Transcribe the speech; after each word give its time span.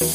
¿Qué 0.00 0.06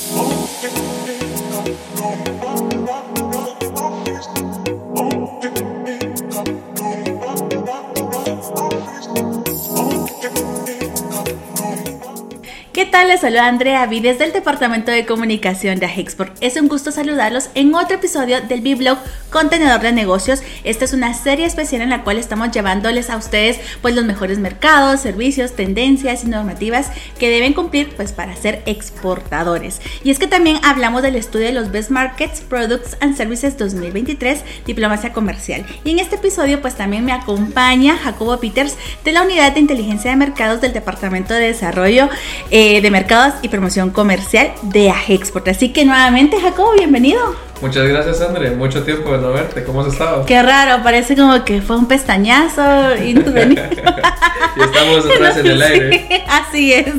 tal? 12.88 13.10
Les 13.10 13.21
saluda 13.21 13.45
Andrea 13.45 13.86
Vides 13.86 14.18
del 14.18 14.34
Departamento 14.34 14.89
de 14.89 15.05
Comunicación 15.05 15.77
de 15.77 15.86
Agexport. 15.86 16.36
Es 16.41 16.59
un 16.59 16.67
gusto 16.67 16.91
saludarlos 16.91 17.52
en 17.54 17.75
otro 17.75 17.97
episodio 17.97 18.41
del 18.41 18.61
B-Blog 18.61 18.97
Contenedor 19.36 19.81
de 19.81 19.91
Negocios. 19.91 20.41
Esta 20.63 20.86
es 20.86 20.93
una 20.93 21.13
serie 21.13 21.45
especial 21.45 21.81
en 21.81 21.89
la 21.89 22.04
cual 22.05 22.20
estamos 22.20 22.52
llevándoles 22.52 23.09
a 23.09 23.17
ustedes 23.17 23.59
pues 23.81 23.93
los 23.93 24.05
mejores 24.05 24.39
mercados, 24.39 25.02
servicios, 25.02 25.57
tendencias 25.57 26.23
y 26.23 26.27
normativas 26.27 26.89
que 27.20 27.29
deben 27.29 27.52
cumplir 27.52 27.93
pues 27.98 28.13
para 28.13 28.34
ser 28.38 28.63
exportadores. 28.66 29.81
Y 30.05 30.12
es 30.12 30.20
que 30.20 30.27
también 30.27 30.59
hablamos 30.63 31.02
del 31.02 31.17
estudio 31.17 31.48
de 31.48 31.52
los 31.52 31.70
Best 31.70 31.90
Markets, 31.90 32.40
Products 32.48 32.95
and 33.02 33.17
Services 33.17 33.57
2023, 33.57 34.41
Diplomacia 34.66 35.12
Comercial. 35.12 35.65
Y 35.84 35.91
en 35.91 35.99
este 35.99 36.15
episodio 36.15 36.62
pues 36.62 36.76
también 36.76 37.04
me 37.04 37.12
acompaña 37.12 37.98
Jacobo 37.98 38.40
Peters 38.40 38.77
de 39.04 39.12
la 39.12 39.23
Unidad 39.23 39.52
de 39.52 39.59
Inteligencia 39.59 40.12
de 40.12 40.15
Mercados 40.15 40.62
del 40.62 40.71
Departamento 40.71 41.34
de 41.34 41.48
Desarrollo. 41.48 42.07
Eh, 42.52 42.79
de 42.79 42.90
Mercados 42.90 43.34
y 43.41 43.49
Promoción 43.49 43.90
Comercial 43.90 44.54
de 44.62 44.91
Agexport. 44.91 45.49
Así 45.49 45.73
que 45.73 45.84
nuevamente, 45.84 46.40
Jacobo, 46.40 46.71
bienvenido. 46.71 47.45
Muchas 47.62 47.88
gracias, 47.88 48.22
André. 48.22 48.52
Mucho 48.52 48.84
tiempo 48.84 49.12
de 49.12 49.20
no 49.20 49.32
verte. 49.32 49.63
¿Cómo 49.63 49.82
has 49.82 49.88
estado? 49.88 50.26
Qué 50.26 50.41
raro, 50.41 50.84
parece 50.84 51.16
como 51.16 51.44
que 51.46 51.62
fue 51.62 51.77
un 51.77 51.88
pestañazo 51.88 52.62
y 52.98 53.16
y 54.55 54.62
estamos 54.62 55.05
atrás 55.13 55.38
en 55.38 55.48
el 55.48 55.62
aire. 55.62 56.23
así 56.27 56.73
es. 56.73 56.94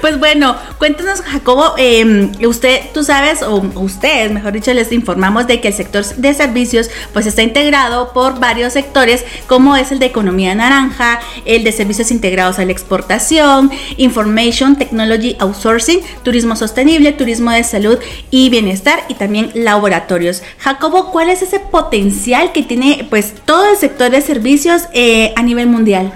pues 0.00 0.18
bueno, 0.18 0.56
cuéntanos, 0.78 1.20
Jacobo, 1.22 1.74
em, 1.78 2.32
usted, 2.46 2.80
tú 2.92 3.04
sabes, 3.04 3.42
o 3.42 3.56
ustedes, 3.76 4.30
mejor 4.32 4.52
dicho, 4.52 4.72
les 4.72 4.92
informamos 4.92 5.46
de 5.46 5.60
que 5.60 5.68
el 5.68 5.74
sector 5.74 6.04
de 6.04 6.34
servicios 6.34 6.90
pues 7.12 7.26
está 7.26 7.42
integrado 7.42 8.12
por 8.12 8.38
varios 8.40 8.72
sectores, 8.72 9.24
como 9.46 9.76
es 9.76 9.92
el 9.92 9.98
de 9.98 10.06
economía 10.06 10.54
naranja, 10.54 11.20
el 11.44 11.64
de 11.64 11.72
servicios 11.72 12.10
integrados 12.10 12.58
a 12.58 12.64
la 12.64 12.72
exportación, 12.72 13.70
information, 13.96 14.76
technology, 14.76 15.36
outsourcing, 15.38 16.00
turismo 16.22 16.56
sostenible, 16.56 17.12
turismo 17.12 17.50
de 17.50 17.64
salud 17.64 17.98
y 18.30 18.50
bienestar 18.50 19.04
y 19.08 19.14
también 19.14 19.49
laboratorios. 19.54 20.42
Jacobo, 20.58 21.10
¿cuál 21.10 21.30
es 21.30 21.42
ese 21.42 21.60
potencial 21.60 22.52
que 22.52 22.62
tiene 22.62 23.06
pues 23.08 23.34
todo 23.44 23.70
el 23.70 23.76
sector 23.76 24.10
de 24.10 24.20
servicios 24.20 24.82
eh, 24.92 25.32
a 25.36 25.42
nivel 25.42 25.66
mundial? 25.66 26.12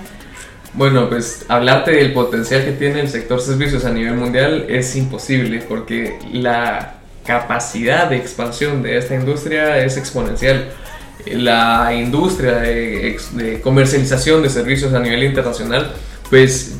Bueno, 0.74 1.08
pues 1.08 1.44
hablarte 1.48 1.92
del 1.92 2.12
potencial 2.12 2.64
que 2.64 2.72
tiene 2.72 3.00
el 3.00 3.08
sector 3.08 3.40
servicios 3.40 3.84
a 3.84 3.90
nivel 3.90 4.14
mundial 4.14 4.66
es 4.68 4.96
imposible 4.96 5.62
porque 5.68 6.18
la 6.32 6.96
capacidad 7.24 8.10
de 8.10 8.16
expansión 8.16 8.82
de 8.82 8.98
esta 8.98 9.14
industria 9.14 9.78
es 9.84 9.96
exponencial. 9.96 10.70
La 11.26 11.94
industria 11.94 12.56
de, 12.56 13.16
de 13.32 13.60
comercialización 13.60 14.42
de 14.42 14.50
servicios 14.50 14.92
a 14.92 14.98
nivel 14.98 15.22
internacional 15.22 15.92
pues 16.28 16.74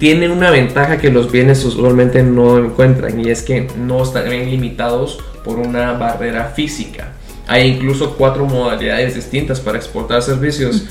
tienen 0.00 0.30
una 0.30 0.50
ventaja 0.50 0.98
que 0.98 1.10
los 1.10 1.30
bienes 1.30 1.64
usualmente 1.64 2.22
no 2.22 2.58
encuentran 2.58 3.24
y 3.24 3.30
es 3.30 3.42
que 3.42 3.68
no 3.78 4.02
están 4.02 4.28
limitados 4.28 5.20
por 5.48 5.58
una 5.60 5.94
barrera 5.94 6.52
física. 6.54 7.14
Hay 7.46 7.68
incluso 7.68 8.16
cuatro 8.18 8.44
modalidades 8.44 9.14
distintas 9.14 9.60
para 9.60 9.78
exportar 9.78 10.20
servicios. 10.20 10.82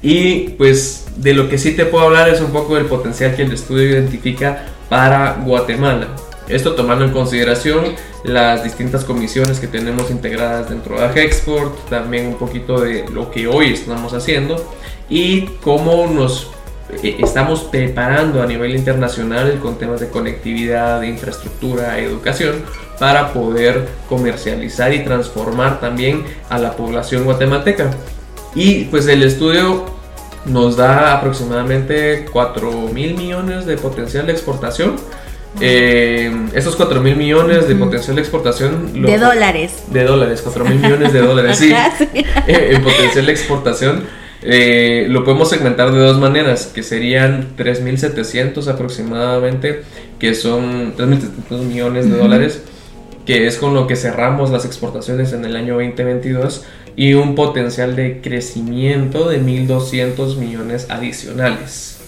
Y 0.00 0.50
pues 0.56 1.08
de 1.16 1.34
lo 1.34 1.50
que 1.50 1.58
sí 1.58 1.72
te 1.72 1.84
puedo 1.84 2.06
hablar 2.06 2.30
es 2.30 2.40
un 2.40 2.50
poco 2.50 2.76
del 2.76 2.86
potencial 2.86 3.36
que 3.36 3.42
el 3.42 3.52
estudio 3.52 3.90
identifica 3.90 4.68
para 4.88 5.34
Guatemala. 5.44 6.16
Esto 6.48 6.74
tomando 6.74 7.04
en 7.04 7.10
consideración 7.10 7.92
las 8.24 8.64
distintas 8.64 9.04
comisiones 9.04 9.60
que 9.60 9.66
tenemos 9.66 10.10
integradas 10.10 10.70
dentro 10.70 10.98
de 10.98 11.04
Agexport, 11.04 11.90
también 11.90 12.28
un 12.28 12.36
poquito 12.36 12.80
de 12.80 13.04
lo 13.10 13.30
que 13.30 13.46
hoy 13.46 13.74
estamos 13.74 14.14
haciendo 14.14 14.72
y 15.10 15.42
cómo 15.62 16.06
nos 16.06 16.52
eh, 17.02 17.16
estamos 17.18 17.64
preparando 17.64 18.42
a 18.42 18.46
nivel 18.46 18.74
internacional 18.74 19.58
con 19.60 19.76
temas 19.76 20.00
de 20.00 20.08
conectividad, 20.08 21.02
de 21.02 21.08
infraestructura, 21.08 21.98
educación, 21.98 22.62
para 22.98 23.32
poder 23.32 23.88
comercializar 24.08 24.92
y 24.92 25.04
transformar 25.04 25.80
también 25.80 26.24
a 26.48 26.58
la 26.58 26.72
población 26.72 27.24
guatemalteca. 27.24 27.90
Y 28.54 28.84
pues 28.84 29.06
el 29.06 29.22
estudio 29.22 29.84
nos 30.46 30.76
da 30.76 31.14
aproximadamente 31.14 32.26
4 32.32 32.70
mil 32.92 33.14
millones 33.16 33.66
de 33.66 33.76
potencial 33.76 34.26
de 34.26 34.32
exportación. 34.32 34.96
Eh, 35.60 36.30
esos 36.54 36.76
4 36.76 37.00
mil 37.00 37.16
millones 37.16 37.66
de 37.68 37.76
potencial 37.76 38.16
de 38.16 38.22
exportación. 38.22 39.02
de 39.02 39.18
dólares. 39.18 39.84
De 39.88 40.04
dólares, 40.04 40.40
4 40.42 40.64
mil 40.64 40.78
millones 40.78 41.12
de 41.12 41.20
dólares, 41.20 41.58
sí. 41.58 41.72
en 42.46 42.82
potencial 42.82 43.26
de 43.26 43.32
exportación 43.32 44.04
eh, 44.48 45.06
lo 45.08 45.24
podemos 45.24 45.48
segmentar 45.50 45.92
de 45.92 45.98
dos 45.98 46.18
maneras, 46.18 46.66
que 46.66 46.82
serían 46.82 47.56
3.700 47.56 48.68
aproximadamente, 48.68 49.82
que 50.20 50.34
son 50.34 50.94
3.700 50.96 51.62
millones 51.62 52.10
de 52.10 52.16
dólares, 52.16 52.62
que 53.26 53.46
es 53.46 53.58
con 53.58 53.74
lo 53.74 53.86
que 53.86 53.96
cerramos 53.96 54.50
las 54.50 54.64
exportaciones 54.64 55.32
en 55.32 55.44
el 55.44 55.56
año 55.56 55.74
2022, 55.74 56.64
y 56.96 57.12
un 57.12 57.34
potencial 57.34 57.94
de 57.94 58.22
crecimiento 58.22 59.28
de 59.28 59.42
1.200 59.42 60.36
millones 60.36 60.86
adicionales. 60.88 61.98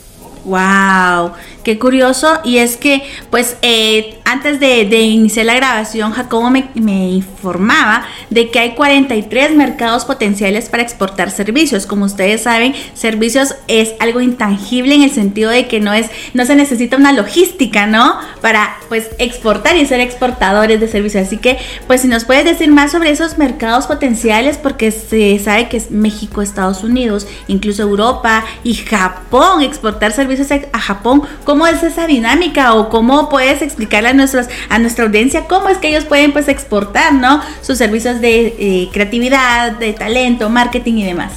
Wow, 0.44 1.32
qué 1.62 1.78
curioso. 1.78 2.40
Y 2.42 2.58
es 2.58 2.78
que, 2.78 3.02
pues, 3.30 3.58
eh, 3.60 4.17
antes 4.28 4.60
de, 4.60 4.82
iniciar 5.00 5.46
la 5.46 5.54
grabación, 5.54 6.12
Jacobo 6.12 6.50
me, 6.50 6.68
informaba 6.74 8.04
de 8.28 8.50
que 8.50 8.58
hay 8.58 8.74
43 8.74 9.54
mercados 9.54 10.04
potenciales 10.04 10.68
para 10.68 10.82
exportar 10.82 11.30
servicios. 11.30 11.86
Como 11.86 12.04
ustedes 12.04 12.42
saben, 12.42 12.74
servicios 12.92 13.54
es 13.68 13.94
algo 14.00 14.20
intangible 14.20 14.94
en 14.94 15.02
el 15.02 15.10
sentido 15.10 15.50
de 15.50 15.66
que 15.66 15.80
no 15.80 15.94
es, 15.94 16.10
no 16.34 16.44
se 16.44 16.56
necesita 16.56 16.98
una 16.98 17.12
logística, 17.12 17.86
¿no? 17.86 18.18
Para, 18.42 18.76
pues, 18.90 19.08
exportar 19.18 19.76
y 19.78 19.86
ser 19.86 20.00
exportadores 20.00 20.78
de 20.78 20.88
servicios. 20.88 21.26
Así 21.26 21.38
que, 21.38 21.58
pues, 21.86 22.02
si 22.02 22.08
nos 22.08 22.26
puedes 22.26 22.44
decir 22.44 22.70
más 22.70 22.92
sobre 22.92 23.10
esos 23.10 23.38
mercados 23.38 23.86
potenciales, 23.86 24.58
porque 24.58 24.90
se 24.90 25.38
sabe 25.38 25.70
que 25.70 25.78
es 25.78 25.90
México, 25.90 26.42
Estados 26.42 26.84
Unidos, 26.84 27.26
incluso 27.46 27.82
Europa 27.82 28.44
y 28.62 28.74
Japón 28.74 29.62
exportar 29.62 30.12
servicios 30.12 30.48
a 30.50 30.78
Japón, 30.78 31.22
¿cómo 31.44 31.66
es 31.66 31.82
esa 31.82 32.06
dinámica 32.06 32.74
o 32.74 32.90
cómo 32.90 33.30
puedes 33.30 33.62
explicarle 33.62 34.10
a, 34.10 34.17
nuestros, 34.18 34.46
a 34.68 34.78
nuestra 34.78 35.06
audiencia 35.06 35.46
cómo 35.46 35.70
es 35.70 35.78
que 35.78 35.88
ellos 35.88 36.04
pueden 36.04 36.32
pues 36.32 36.48
exportar, 36.48 37.14
¿no? 37.14 37.40
Sus 37.62 37.78
servicios 37.78 38.20
de 38.20 38.54
eh, 38.58 38.88
creatividad, 38.92 39.72
de 39.72 39.94
talento, 39.94 40.50
marketing 40.50 40.94
y 40.94 41.06
demás. 41.06 41.32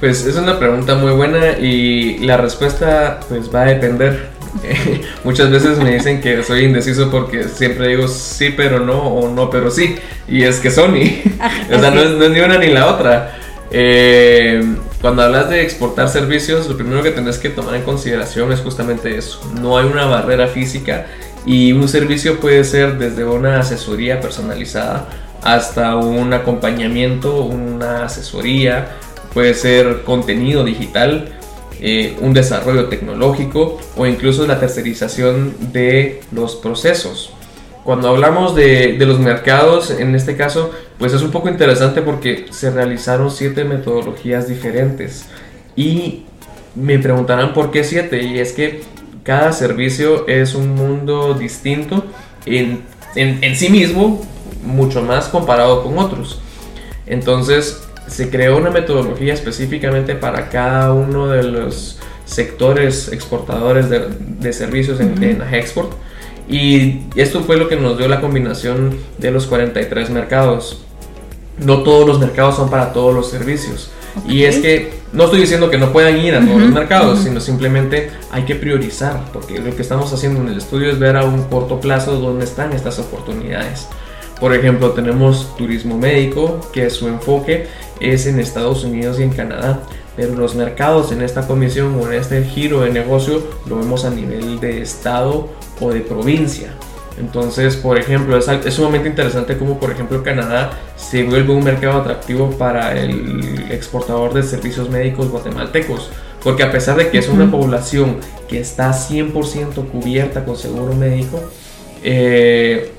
Pues 0.00 0.24
es 0.26 0.36
una 0.36 0.58
pregunta 0.58 0.94
muy 0.94 1.12
buena 1.12 1.58
y 1.58 2.18
la 2.18 2.36
respuesta 2.36 3.20
pues 3.28 3.52
va 3.52 3.62
a 3.62 3.66
depender. 3.66 4.28
Muchas 5.24 5.50
veces 5.50 5.78
me 5.78 5.92
dicen 5.92 6.20
que 6.20 6.42
soy 6.42 6.64
indeciso 6.64 7.10
porque 7.10 7.44
siempre 7.44 7.88
digo 7.88 8.08
sí 8.08 8.54
pero 8.56 8.80
no 8.80 8.98
o 8.98 9.28
no 9.28 9.50
pero 9.50 9.70
sí. 9.70 9.96
Y 10.28 10.42
es 10.42 10.60
que 10.60 10.70
son 10.70 10.96
y... 10.96 11.22
o 11.72 11.80
sea, 11.80 11.90
no 11.90 12.00
es, 12.00 12.10
no 12.10 12.24
es, 12.24 12.30
ni 12.30 12.40
una 12.40 12.58
ni 12.58 12.68
la 12.68 12.86
otra. 12.86 13.38
Eh, 13.70 14.62
cuando 15.00 15.22
hablas 15.22 15.50
de 15.50 15.62
exportar 15.62 16.08
servicios, 16.08 16.68
lo 16.68 16.76
primero 16.76 17.02
que 17.02 17.10
tenés 17.10 17.38
que 17.38 17.50
tomar 17.50 17.74
en 17.74 17.82
consideración 17.82 18.52
es 18.52 18.60
justamente 18.60 19.16
eso. 19.16 19.40
No 19.60 19.78
hay 19.78 19.86
una 19.86 20.06
barrera 20.06 20.48
física 20.48 21.06
y 21.48 21.72
un 21.72 21.88
servicio 21.88 22.40
puede 22.40 22.62
ser 22.62 22.98
desde 22.98 23.24
una 23.24 23.60
asesoría 23.60 24.20
personalizada 24.20 25.08
hasta 25.42 25.96
un 25.96 26.34
acompañamiento, 26.34 27.42
una 27.42 28.04
asesoría, 28.04 28.88
puede 29.32 29.54
ser 29.54 30.02
contenido 30.02 30.62
digital, 30.62 31.30
eh, 31.80 32.18
un 32.20 32.34
desarrollo 32.34 32.90
tecnológico 32.90 33.78
o 33.96 34.06
incluso 34.06 34.46
la 34.46 34.60
tercerización 34.60 35.54
de 35.72 36.20
los 36.32 36.54
procesos. 36.54 37.32
Cuando 37.82 38.10
hablamos 38.10 38.54
de, 38.54 38.98
de, 38.98 39.06
los 39.06 39.18
mercados, 39.18 39.90
en 39.90 40.14
este 40.14 40.36
caso, 40.36 40.70
pues 40.98 41.14
es 41.14 41.22
un 41.22 41.30
poco 41.30 41.48
interesante 41.48 42.02
porque 42.02 42.44
se 42.50 42.70
realizaron 42.70 43.30
siete 43.30 43.64
metodologías 43.64 44.48
diferentes. 44.48 45.24
Y 45.76 46.24
me 46.74 46.98
preguntarán 46.98 47.54
por 47.54 47.70
qué 47.70 47.84
siete. 47.84 48.22
Y 48.22 48.38
es 48.38 48.52
que 48.52 48.82
cada 49.28 49.52
servicio 49.52 50.26
es 50.26 50.54
un 50.54 50.74
mundo 50.74 51.34
distinto 51.34 52.02
en, 52.46 52.80
en, 53.14 53.44
en 53.44 53.56
sí 53.56 53.68
mismo, 53.68 54.26
mucho 54.64 55.02
más 55.02 55.28
comparado 55.28 55.84
con 55.84 55.98
otros. 55.98 56.40
Entonces, 57.04 57.86
se 58.06 58.30
creó 58.30 58.56
una 58.56 58.70
metodología 58.70 59.34
específicamente 59.34 60.14
para 60.14 60.48
cada 60.48 60.94
uno 60.94 61.28
de 61.28 61.42
los 61.42 61.98
sectores 62.24 63.12
exportadores 63.12 63.90
de, 63.90 64.08
de 64.08 64.50
servicios 64.54 64.98
en, 64.98 65.22
en 65.22 65.42
Export 65.42 65.92
y 66.48 67.02
esto 67.14 67.42
fue 67.42 67.58
lo 67.58 67.68
que 67.68 67.76
nos 67.76 67.98
dio 67.98 68.08
la 68.08 68.22
combinación 68.22 68.96
de 69.18 69.30
los 69.30 69.46
43 69.46 70.08
mercados. 70.08 70.80
No 71.58 71.82
todos 71.82 72.08
los 72.08 72.18
mercados 72.18 72.56
son 72.56 72.70
para 72.70 72.94
todos 72.94 73.14
los 73.14 73.28
servicios. 73.28 73.90
Y 74.26 74.44
es 74.44 74.58
que 74.58 74.92
no 75.12 75.24
estoy 75.24 75.40
diciendo 75.40 75.70
que 75.70 75.78
no 75.78 75.92
puedan 75.92 76.18
ir 76.18 76.34
a 76.34 76.44
todos 76.44 76.60
los 76.60 76.70
mercados, 76.70 77.20
sino 77.20 77.40
simplemente 77.40 78.10
hay 78.30 78.44
que 78.44 78.54
priorizar, 78.54 79.24
porque 79.32 79.58
lo 79.58 79.74
que 79.74 79.82
estamos 79.82 80.12
haciendo 80.12 80.40
en 80.40 80.48
el 80.48 80.58
estudio 80.58 80.90
es 80.90 80.98
ver 80.98 81.16
a 81.16 81.24
un 81.24 81.44
corto 81.44 81.80
plazo 81.80 82.18
dónde 82.18 82.44
están 82.44 82.72
estas 82.72 82.98
oportunidades. 82.98 83.88
Por 84.40 84.54
ejemplo, 84.54 84.90
tenemos 84.90 85.56
turismo 85.56 85.98
médico, 85.98 86.60
que 86.72 86.90
su 86.90 87.08
enfoque 87.08 87.66
es 88.00 88.26
en 88.26 88.38
Estados 88.38 88.84
Unidos 88.84 89.18
y 89.18 89.24
en 89.24 89.30
Canadá, 89.30 89.80
pero 90.16 90.34
los 90.34 90.54
mercados 90.54 91.10
en 91.12 91.22
esta 91.22 91.46
comisión 91.46 91.94
o 92.00 92.06
en 92.06 92.14
este 92.14 92.44
giro 92.44 92.80
de 92.82 92.90
negocio 92.90 93.42
lo 93.66 93.78
vemos 93.78 94.04
a 94.04 94.10
nivel 94.10 94.60
de 94.60 94.82
estado 94.82 95.48
o 95.80 95.90
de 95.90 96.00
provincia. 96.00 96.74
Entonces, 97.18 97.76
por 97.76 97.98
ejemplo, 97.98 98.36
es, 98.36 98.48
es, 98.48 98.74
sumamente 98.74 99.08
interesante 99.08 99.56
como, 99.56 99.78
por 99.78 99.90
ejemplo, 99.90 100.22
Canadá 100.22 100.70
se 100.96 101.24
vuelve 101.24 101.52
un 101.52 101.64
mercado 101.64 102.00
atractivo 102.00 102.50
para 102.50 102.98
el 102.98 103.66
exportador 103.70 104.34
de 104.34 104.42
servicios 104.42 104.88
médicos 104.88 105.30
guatemaltecos. 105.30 106.10
Porque 106.42 106.62
a 106.62 106.70
pesar 106.70 106.96
de 106.96 107.08
que 107.08 107.18
es 107.18 107.28
una 107.28 107.50
población 107.50 108.18
que 108.48 108.60
está 108.60 108.92
100% 108.92 109.88
cubierta 109.90 110.44
con 110.44 110.56
seguro 110.56 110.94
médico, 110.94 111.40
eh, 112.04 112.92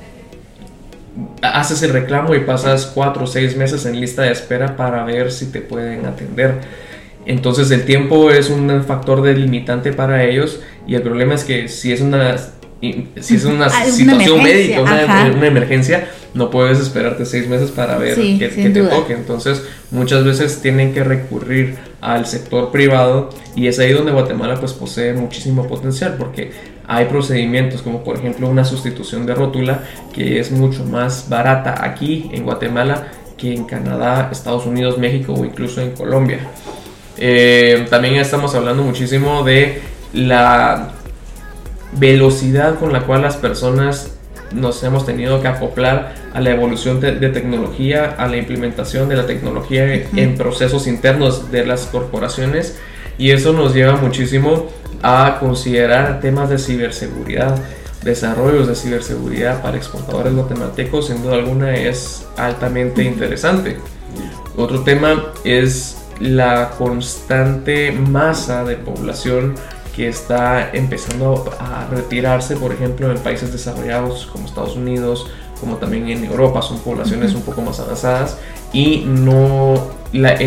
haces 1.42 1.81
el 1.83 1.92
reclamo 1.92 2.36
y 2.36 2.39
pasas 2.42 2.92
4 2.94 3.24
o 3.24 3.27
6 3.27 3.56
meses 3.56 3.86
en 3.86 4.00
lista 4.00 4.24
de 4.24 4.31
espera 4.31 4.75
para 4.75 5.04
ver 5.06 5.31
si 5.31 5.48
te 5.48 5.62
pueden 5.62 6.06
atender. 6.06 6.56
Entonces 7.25 7.71
el 7.71 7.86
tiempo 7.86 8.31
es 8.31 8.50
un 8.50 8.83
factor 8.83 9.21
delimitante 9.21 9.94
para 9.94 10.24
ellos 10.24 10.60
y 10.88 10.95
el 10.95 11.01
problema 11.01 11.36
es 11.36 11.44
que 11.44 11.68
si 11.68 11.92
es 11.94 12.01
una 12.01 12.36
si 12.81 13.35
es 13.35 13.45
una 13.45 13.69
situación 13.91 14.41
médica, 14.41 14.81
una, 14.81 15.47
emergencia, 15.47 16.09
no 16.33 16.49
puedes 16.49 16.79
esperarte 16.79 17.25
seis 17.25 17.47
meses 17.47 17.71
para 17.71 17.97
ver 17.97 18.15
que, 18.15 18.47
te 18.47 18.83
toque. 18.83 19.13
Entonces, 19.13 19.63
muchas 19.91 20.23
veces 20.23 20.61
tienen 20.61 20.93
que 20.93 21.03
recurrir 21.03 21.77
al 22.01 22.25
sector 22.25 22.71
privado 22.71 23.29
y 23.55 23.67
es 23.67 23.79
ahí 23.79 23.91
donde 23.91 24.11
Guatemala 24.11 24.55
pues 24.59 24.73
posee 24.73 25.13
muchísimo 25.13 25.67
potencial 25.67 26.15
porque 26.17 26.51
hay 26.87 27.05
procedimientos 27.05 27.81
como 27.81 28.03
por 28.03 28.17
ejemplo 28.17 28.47
una 28.47 28.63
sustitución 28.63 29.25
de 29.25 29.35
rótula 29.35 29.83
que 30.13 30.39
es 30.39 30.51
mucho 30.51 30.85
más 30.85 31.27
barata 31.27 31.83
aquí 31.83 32.29
en 32.31 32.43
Guatemala 32.43 33.11
que 33.37 33.53
en 33.53 33.65
Canadá, 33.65 34.29
Estados 34.31 34.65
Unidos, 34.65 34.97
México 34.97 35.33
o 35.33 35.45
incluso 35.45 35.81
en 35.81 35.91
Colombia. 35.91 36.39
Eh, 37.17 37.85
también 37.89 38.15
estamos 38.15 38.55
hablando 38.55 38.83
muchísimo 38.83 39.43
de 39.43 39.81
la 40.13 40.93
velocidad 41.94 42.80
con 42.80 42.94
la 42.94 43.01
cual 43.01 43.21
las 43.21 43.38
personas 43.38 44.13
nos 44.51 44.83
hemos 44.83 45.06
tenido 45.06 45.41
que 45.41 45.47
acoplar 45.47 46.13
a 46.33 46.41
la 46.41 46.51
evolución 46.51 47.00
de, 47.00 47.30
tecnología, 47.30 48.15
a 48.18 48.27
la 48.27 48.38
implementación 48.38 49.09
de 49.09 49.15
la 49.15 49.25
tecnología 49.25 49.94
en 49.94 50.36
procesos 50.36 50.88
internos 50.88 51.51
de 51.51 51.65
las 51.65 51.86
corporaciones 51.86 52.77
y 53.18 53.31
eso 53.31 53.53
nos 53.53 53.74
lleva 53.74 53.97
muchísimo 53.97 54.68
a 55.03 55.38
considerar 55.39 56.19
temas 56.19 56.50
de 56.50 56.57
ciberseguridad. 56.57 57.59
Desarrollos 58.03 58.68
de 58.68 58.75
ciberseguridad 58.75 59.62
para 59.62 59.75
exportadores 59.75 60.33
guatemaltecos 60.33 61.07
sin 61.07 61.21
duda 61.21 61.35
alguna 61.35 61.75
es 61.75 62.25
altamente 62.38 63.03
interesante. 63.03 63.77
Otro 64.56 64.81
tema 64.81 65.33
es 65.44 65.97
la 66.19 66.71
constante 66.77 67.92
masa 67.92 68.63
de 68.63 68.75
población 68.75 69.56
que 69.99 70.07
está 70.07 70.69
empezando 70.71 71.51
a 71.59 71.85
retirarse, 71.91 72.55
por 72.55 72.71
ejemplo, 72.71 73.11
en 73.11 73.17
países 73.17 73.51
desarrollados 73.51 74.27
como 74.27 74.45
Estados 74.45 74.77
Unidos, 74.77 75.29
como 75.59 75.75
también 75.75 76.07
en 76.07 76.23
Europa, 76.23 76.61
son 76.61 76.79
poblaciones 76.79 77.35
un 77.35 77.41
poco 77.41 77.61
más 77.61 77.81
avanzadas 77.81 78.37
y 78.71 79.03
no 79.05 79.89
la, 80.13 80.37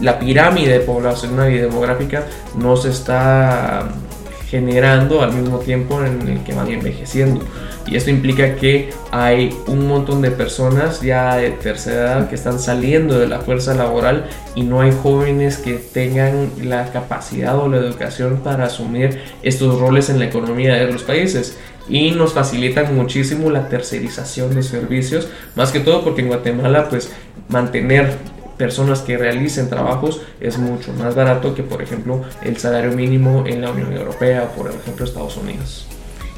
la 0.00 0.20
pirámide 0.20 0.78
poblacional 0.78 1.52
y 1.52 1.58
demográfica 1.58 2.26
no 2.56 2.76
se 2.76 2.90
está 2.90 3.88
generando 4.54 5.20
al 5.20 5.32
mismo 5.32 5.58
tiempo 5.58 6.00
en 6.04 6.28
el 6.28 6.44
que 6.44 6.54
van 6.54 6.70
envejeciendo. 6.70 7.44
Y 7.88 7.96
esto 7.96 8.10
implica 8.10 8.54
que 8.54 8.90
hay 9.10 9.52
un 9.66 9.88
montón 9.88 10.22
de 10.22 10.30
personas 10.30 11.00
ya 11.00 11.34
de 11.34 11.50
tercera 11.50 12.02
edad 12.02 12.28
que 12.28 12.36
están 12.36 12.60
saliendo 12.60 13.18
de 13.18 13.26
la 13.26 13.40
fuerza 13.40 13.74
laboral 13.74 14.26
y 14.54 14.62
no 14.62 14.80
hay 14.80 14.92
jóvenes 15.02 15.58
que 15.58 15.72
tengan 15.74 16.52
la 16.62 16.92
capacidad 16.92 17.58
o 17.58 17.68
la 17.68 17.78
educación 17.78 18.42
para 18.44 18.66
asumir 18.66 19.22
estos 19.42 19.80
roles 19.80 20.08
en 20.08 20.20
la 20.20 20.26
economía 20.26 20.74
de 20.76 20.92
los 20.92 21.02
países 21.02 21.58
y 21.88 22.12
nos 22.12 22.32
facilitan 22.32 22.94
muchísimo 22.94 23.50
la 23.50 23.68
tercerización 23.68 24.54
de 24.54 24.62
servicios, 24.62 25.26
más 25.56 25.72
que 25.72 25.80
todo 25.80 26.04
porque 26.04 26.20
en 26.20 26.28
Guatemala 26.28 26.88
pues 26.88 27.10
mantener 27.48 28.12
personas 28.56 29.00
que 29.00 29.16
realicen 29.16 29.68
trabajos 29.68 30.20
es 30.40 30.58
mucho 30.58 30.92
más 30.92 31.14
barato 31.14 31.54
que, 31.54 31.62
por 31.62 31.82
ejemplo, 31.82 32.22
el 32.42 32.56
salario 32.56 32.92
mínimo 32.92 33.44
en 33.46 33.60
la 33.60 33.70
Unión 33.70 33.92
Europea 33.92 34.50
o, 34.50 34.56
por 34.56 34.70
ejemplo, 34.70 35.04
Estados 35.04 35.36
Unidos. 35.36 35.86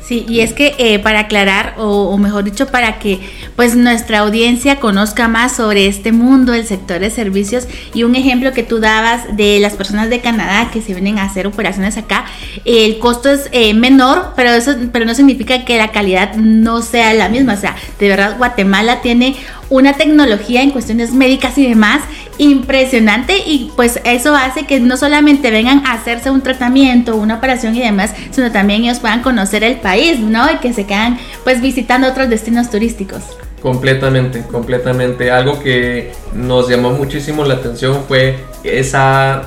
Sí, 0.07 0.25
y 0.29 0.39
es 0.39 0.53
que 0.53 0.77
eh, 0.79 1.01
para 1.01 1.21
aclarar, 1.21 1.75
o, 1.79 2.17
mejor 2.17 2.45
dicho, 2.45 2.69
para 2.69 3.01
que 3.01 3.19
pues 3.57 3.75
nuestra 3.75 4.21
audiencia 4.21 4.79
conozca 4.79 5.27
más 5.27 5.57
sobre 5.57 5.89
este 5.89 6.13
mundo, 6.13 6.55
el 6.55 6.65
sector 6.65 7.01
de 7.01 7.11
servicios, 7.11 7.67
y 7.93 8.05
un 8.05 8.15
ejemplo 8.15 8.53
que 8.53 8.63
tú 8.63 8.79
dabas 8.79 9.37
de 9.37 9.59
las 9.59 9.73
personas 9.73 10.09
de 10.09 10.21
Canadá 10.21 10.71
que 10.73 10.81
se 10.81 10.93
vienen 10.93 11.19
a 11.19 11.25
hacer 11.25 11.49
operaciones 11.49 11.97
acá, 11.97 12.25
el 12.65 13.01
costo 13.01 13.31
es 13.31 13.49
eh, 13.51 13.75
menor, 13.75 14.35
pero 14.37 14.51
eso 14.51 14.77
pero 14.93 15.07
no 15.07 15.15
significa 15.15 15.65
que 15.65 15.77
la 15.77 15.91
calidad 15.91 16.37
no 16.37 16.83
sea 16.83 17.13
la 17.13 17.29
misma. 17.29 17.55
O 17.55 17.61
sea, 17.61 17.75
de 17.99 18.09
verdad 18.09 18.37
Guatemala 18.39 19.01
tiene 19.01 19.35
una 19.71 19.95
tecnología 19.95 20.63
en 20.63 20.71
cuestiones 20.71 21.13
médicas 21.13 21.59
y 21.59 21.69
demás 21.69 22.03
impresionante 22.39 23.39
y 23.39 23.73
pues 23.77 24.01
eso 24.05 24.35
hace 24.35 24.67
que 24.67 24.81
no 24.81 24.97
solamente 24.97 25.51
vengan 25.51 25.85
a 25.87 25.95
hacerse 25.95 26.31
un 26.31 26.43
tratamiento, 26.43 27.17
una 27.17 27.37
operación 27.37 27.75
y 27.75 27.81
demás, 27.81 28.15
sino 28.31 28.53
también 28.53 28.85
ellos 28.85 28.99
puedan 28.99 29.23
conocer 29.23 29.65
el 29.65 29.77
país, 29.77 30.21
¿no? 30.21 30.51
Y 30.53 30.59
que 30.59 30.73
se 30.73 30.85
quedan 30.85 31.19
pues 31.45 31.61
visitando 31.61 32.09
otros 32.09 32.29
destinos 32.29 32.71
turísticos. 32.71 33.23
Completamente, 33.63 34.43
completamente. 34.43 35.31
Algo 35.31 35.61
que 35.61 36.13
nos 36.35 36.69
llamó 36.69 36.91
muchísimo 36.91 37.45
la 37.45 37.55
atención 37.55 38.05
fue 38.07 38.39
esa 38.63 39.43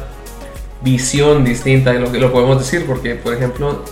visión 0.81 1.45
distinta 1.45 1.91
de 1.91 1.99
lo 1.99 2.11
que 2.11 2.19
lo 2.19 2.31
podemos 2.31 2.59
decir, 2.59 2.85
porque 2.85 3.15
por 3.15 3.33
ejemplo, 3.33 3.85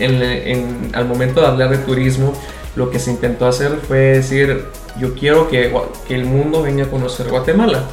al 0.93 1.05
momento 1.05 1.41
de 1.41 1.47
hablar 1.47 1.69
de 1.69 1.77
turismo, 1.77 2.33
lo 2.75 2.89
que 2.89 2.99
se 2.99 3.11
intentó 3.11 3.47
hacer 3.47 3.79
fue 3.87 3.97
decir, 3.97 4.65
yo 4.99 5.13
quiero 5.13 5.49
que 5.49 5.71
el 6.09 6.25
mundo 6.25 6.61
venga 6.63 6.85
a 6.85 6.87
conocer 6.89 7.27
Guatemala 7.27 7.83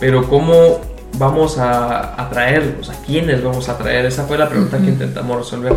pero 0.00 0.28
¿cómo 0.28 0.80
vamos 1.18 1.58
a 1.58 2.20
atraerlos? 2.20 2.90
¿A 2.90 2.94
quiénes 3.04 3.42
vamos 3.42 3.68
a 3.68 3.72
atraer? 3.72 4.06
Esa 4.06 4.24
fue 4.24 4.38
la 4.38 4.48
pregunta 4.48 4.78
que 4.78 4.88
intentamos 4.88 5.38
resolver. 5.38 5.74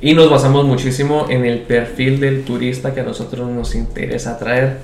Y 0.00 0.14
nos 0.14 0.30
basamos 0.30 0.64
muchísimo 0.64 1.26
en 1.28 1.44
el 1.44 1.60
perfil 1.60 2.20
del 2.20 2.44
turista 2.44 2.94
que 2.94 3.00
a 3.00 3.04
nosotros 3.04 3.48
nos 3.50 3.74
interesa 3.74 4.32
atraer. 4.32 4.78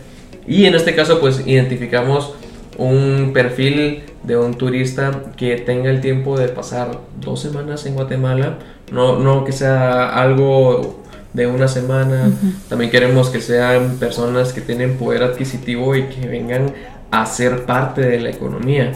Y 0.46 0.66
en 0.66 0.74
este 0.74 0.94
caso 0.94 1.20
pues 1.20 1.46
identificamos 1.46 2.34
un 2.78 3.30
perfil 3.32 4.02
de 4.22 4.36
un 4.36 4.54
turista 4.54 5.22
que 5.36 5.56
tenga 5.56 5.90
el 5.90 6.00
tiempo 6.00 6.38
de 6.38 6.48
pasar 6.48 6.98
dos 7.20 7.40
semanas 7.40 7.86
en 7.86 7.94
Guatemala, 7.94 8.58
no, 8.92 9.18
no 9.18 9.44
que 9.44 9.52
sea 9.52 10.20
algo 10.20 11.02
de 11.32 11.46
una 11.46 11.68
semana, 11.68 12.30
también 12.68 12.90
queremos 12.90 13.28
que 13.28 13.40
sean 13.40 13.96
personas 13.98 14.52
que 14.52 14.60
tienen 14.60 14.96
poder 14.96 15.22
adquisitivo 15.22 15.94
y 15.94 16.04
que 16.04 16.26
vengan 16.26 16.72
a 17.10 17.26
ser 17.26 17.64
parte 17.64 18.02
de 18.02 18.20
la 18.20 18.30
economía, 18.30 18.92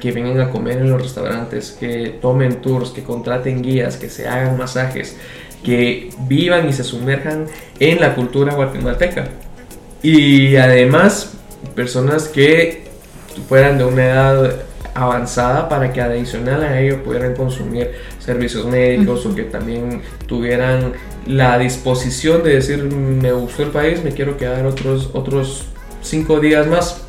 que 0.00 0.12
vengan 0.12 0.40
a 0.40 0.50
comer 0.50 0.78
en 0.78 0.90
los 0.90 1.00
restaurantes, 1.00 1.76
que 1.78 2.18
tomen 2.20 2.60
tours, 2.60 2.90
que 2.90 3.02
contraten 3.02 3.62
guías, 3.62 3.96
que 3.96 4.10
se 4.10 4.28
hagan 4.28 4.58
masajes, 4.58 5.16
que 5.64 6.10
vivan 6.28 6.68
y 6.68 6.72
se 6.72 6.84
sumerjan 6.84 7.46
en 7.80 8.00
la 8.00 8.14
cultura 8.14 8.54
guatemalteca. 8.54 9.28
Y 10.02 10.56
además, 10.56 11.32
personas 11.74 12.28
que 12.28 12.84
fueran 13.48 13.78
de 13.78 13.84
una 13.84 14.04
edad 14.04 14.54
avanzada 14.94 15.68
para 15.68 15.92
que 15.92 16.00
adicional 16.00 16.62
a 16.62 16.80
ello 16.80 17.02
pudieran 17.02 17.34
consumir 17.34 17.92
servicios 18.20 18.64
médicos 18.66 19.26
o 19.26 19.34
que 19.34 19.42
también 19.42 20.02
tuvieran 20.26 20.92
la 21.26 21.58
disposición 21.58 22.44
de 22.44 22.54
decir 22.54 22.84
me 22.84 23.32
gustó 23.32 23.64
el 23.64 23.70
país, 23.70 24.04
me 24.04 24.12
quiero 24.12 24.36
quedar 24.36 24.64
otros 24.66 25.10
otros 25.12 25.66
cinco 26.00 26.38
días 26.38 26.66
más 26.68 27.03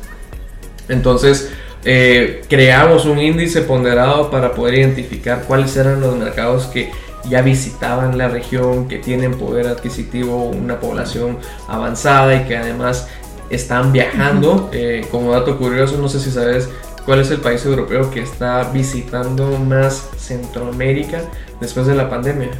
entonces, 0.88 1.50
eh, 1.84 2.42
creamos 2.48 3.04
un 3.04 3.18
índice 3.20 3.62
ponderado 3.62 4.30
para 4.30 4.54
poder 4.54 4.74
identificar 4.74 5.44
cuáles 5.46 5.76
eran 5.76 6.00
los 6.00 6.16
mercados 6.16 6.66
que 6.66 6.90
ya 7.28 7.42
visitaban 7.42 8.18
la 8.18 8.28
región, 8.28 8.88
que 8.88 8.98
tienen 8.98 9.36
poder 9.38 9.66
adquisitivo, 9.66 10.46
una 10.46 10.80
población 10.80 11.38
avanzada 11.68 12.34
y 12.34 12.44
que 12.44 12.56
además 12.56 13.08
están 13.50 13.92
viajando. 13.92 14.70
Eh, 14.72 15.06
como 15.10 15.32
dato 15.32 15.58
curioso, 15.58 15.98
no 15.98 16.08
sé 16.08 16.20
si 16.20 16.30
sabes 16.30 16.68
cuál 17.04 17.20
es 17.20 17.30
el 17.30 17.38
país 17.38 17.64
europeo 17.64 18.10
que 18.10 18.20
está 18.20 18.64
visitando 18.72 19.58
más 19.58 20.08
Centroamérica 20.18 21.22
después 21.60 21.86
de 21.86 21.94
la 21.94 22.08
pandemia. 22.10 22.50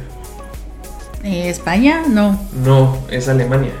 Eh, 1.23 1.49
¿España? 1.49 2.03
No. 2.07 2.39
No, 2.63 2.97
es 3.09 3.27
Alemania. 3.27 3.73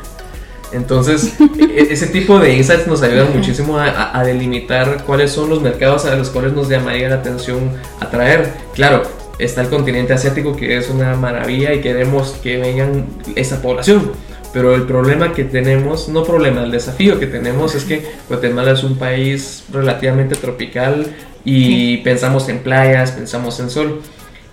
Entonces, 0.71 1.33
e-, 1.59 1.87
ese 1.91 2.07
tipo 2.07 2.39
de 2.39 2.55
insights 2.55 2.87
nos 2.87 3.01
ayudan 3.01 3.35
muchísimo 3.35 3.77
a, 3.79 4.23
delimitar 4.23 5.03
cuáles 5.05 5.31
son 5.31 5.49
los 5.49 5.61
mercados 5.61 6.05
a 6.05 6.15
los 6.15 6.29
cuales 6.29 6.53
nos 6.53 6.69
llamaría 6.69 7.09
la 7.09 7.15
atención 7.15 7.71
atraer. 7.99 8.53
Claro, 8.73 9.03
está 9.39 9.61
el 9.61 9.69
continente 9.69 10.13
asiático 10.13 10.55
que 10.55 10.77
es 10.77 10.89
una 10.89 11.15
maravilla 11.15 11.73
y 11.73 11.81
queremos 11.81 12.31
que 12.43 12.57
vengan 12.57 13.05
esa 13.35 13.61
población. 13.61 14.11
Pero 14.53 14.73
el 14.75 14.83
problema 14.83 15.33
que 15.33 15.43
tenemos, 15.43 16.09
no 16.09 16.23
problema, 16.23 16.63
el 16.63 16.71
desafío 16.71 17.19
que 17.19 17.27
tenemos 17.27 17.75
es 17.75 17.83
que 17.83 18.03
Guatemala 18.27 18.71
es 18.71 18.83
un 18.83 18.97
país 18.97 19.65
relativamente 19.71 20.35
tropical 20.35 21.05
y 21.43 21.97
pensamos 21.97 22.49
en 22.49 22.59
playas, 22.59 23.11
pensamos 23.11 23.59
en 23.59 23.69
sol. 23.69 24.01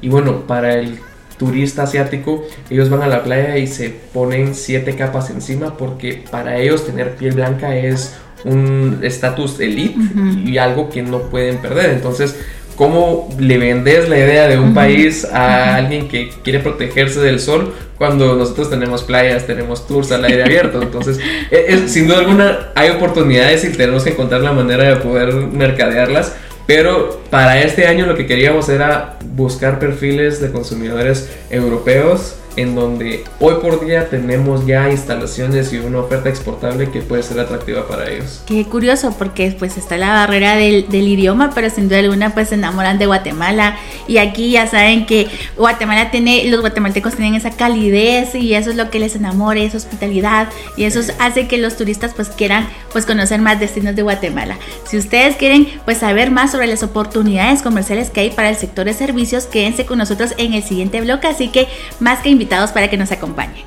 Y 0.02 0.09
bueno, 0.09 0.47
para 0.47 0.75
el 0.75 0.99
turista 1.37 1.83
asiático, 1.83 2.45
ellos 2.71 2.91
van 2.91 3.03
a 3.03 3.09
la 3.09 3.23
playa 3.23 3.59
y 3.59 3.67
se 3.67 3.91
ponen 3.91 4.55
siete 4.55 4.95
capas 4.95 5.31
encima 5.31 5.76
porque 5.76 6.25
para 6.31 6.59
ellos 6.59 6.87
tener 6.87 7.17
piel 7.17 7.35
blanca 7.35 7.76
es 7.76 8.14
un 8.45 9.00
estatus 9.03 9.59
elite 9.61 9.99
y 10.45 10.59
algo 10.59 10.91
que 10.91 11.03
no 11.03 11.23
pueden 11.23 11.59
perder. 11.59 11.91
Entonces, 11.91 12.38
¿cómo 12.76 13.29
le 13.38 13.59
vendes 13.59 14.09
la 14.09 14.19
idea 14.19 14.49
de 14.49 14.59
un 14.59 14.75
país 14.75 15.25
a 15.25 15.76
alguien 15.76 16.09
que 16.09 16.31
quiere 16.43 16.61
protegerse 16.61 17.21
del 17.21 17.41
sol 17.41 17.75
cuando 17.97 18.35
nosotros 18.37 18.69
tenemos 18.69 19.03
playas, 19.03 19.47
tenemos 19.47 19.87
tours 19.87 20.12
al 20.12 20.25
aire 20.25 20.45
abierto? 20.45 20.83
Entonces, 20.83 21.19
e, 21.50 21.67
es, 21.69 21.91
sin 21.91 22.07
duda 22.07 22.19
alguna 22.19 22.71
hay 22.75 22.91
oportunidades 22.91 23.64
y 23.64 23.71
tenemos 23.71 24.05
que 24.05 24.11
encontrar 24.11 24.43
la 24.43 24.53
manera 24.53 24.85
de 24.85 24.97
poder 24.97 25.33
mercadearlas 25.35 26.35
pero 26.66 27.21
para 27.30 27.61
este 27.61 27.87
año 27.87 28.06
lo 28.06 28.16
que 28.16 28.26
queríamos 28.26 28.68
era 28.68 29.18
buscar 29.35 29.78
perfiles 29.78 30.40
de 30.40 30.50
consumidores 30.50 31.30
europeos 31.50 32.37
en 32.56 32.75
donde 32.75 33.25
hoy 33.40 33.54
por 33.61 33.84
día 33.84 34.08
tenemos 34.08 34.66
ya 34.66 34.90
instalaciones 34.90 35.73
y 35.73 35.78
una 35.78 36.00
oferta 36.00 36.28
exportable 36.28 36.90
que 36.90 37.00
puede 37.00 37.23
ser 37.23 37.40
atractiva 37.40 37.87
para 37.88 38.11
ellos. 38.11 38.42
Qué 38.46 38.64
curioso, 38.64 39.14
porque 39.18 39.54
pues 39.58 39.76
está 39.76 39.96
la 39.96 40.12
barrera 40.12 40.56
del, 40.56 40.87
idioma, 40.92 41.50
pero 41.54 41.70
sin 41.70 41.88
duda 41.88 41.99
alguna 41.99 42.34
pues 42.34 42.49
se 42.49 42.54
enamoran 42.54 42.99
de 42.99 43.06
Guatemala 43.06 43.76
y 44.06 44.18
aquí 44.18 44.50
ya 44.52 44.66
saben 44.66 45.06
que 45.06 45.28
Guatemala 45.56 46.11
tiene, 46.11 46.44
los 46.46 46.61
guatemaltecos 46.61 47.14
tienen 47.14 47.34
esa 47.34 47.50
calidez 47.50 48.34
y 48.34 48.54
eso 48.54 48.70
es 48.70 48.76
lo 48.76 48.90
que 48.90 48.99
les 48.99 49.16
enamora, 49.16 49.61
esa 49.61 49.76
hospitalidad 49.76 50.49
y 50.76 50.84
eso 50.84 51.00
hace 51.18 51.46
que 51.46 51.58
los 51.58 51.76
turistas 51.76 52.12
pues 52.14 52.28
quieran 52.28 52.68
pues 52.92 53.06
conocer 53.06 53.40
más 53.40 53.61
destinos 53.61 53.96
de 53.96 54.02
Guatemala. 54.02 54.56
Si 54.88 54.96
ustedes 54.96 55.37
quieren 55.37 55.68
pues 55.84 55.99
saber 55.99 56.30
más 56.30 56.52
sobre 56.52 56.66
las 56.66 56.82
oportunidades 56.82 57.62
comerciales 57.62 58.11
que 58.11 58.20
hay 58.20 58.30
para 58.30 58.50
el 58.50 58.56
sector 58.56 58.87
de 58.87 58.94
servicios, 58.94 59.46
quédense 59.46 59.87
con 59.87 59.99
nosotros 59.99 60.32
en 60.38 60.54
el 60.54 60.62
siguiente 60.62 61.00
bloque, 61.00 61.26
así 61.26 61.49
que 61.49 61.68
más 62.00 62.20
que 62.20 62.30
para 62.72 62.88
que 62.88 62.96
nos 62.96 63.10
acompañen. 63.10 63.64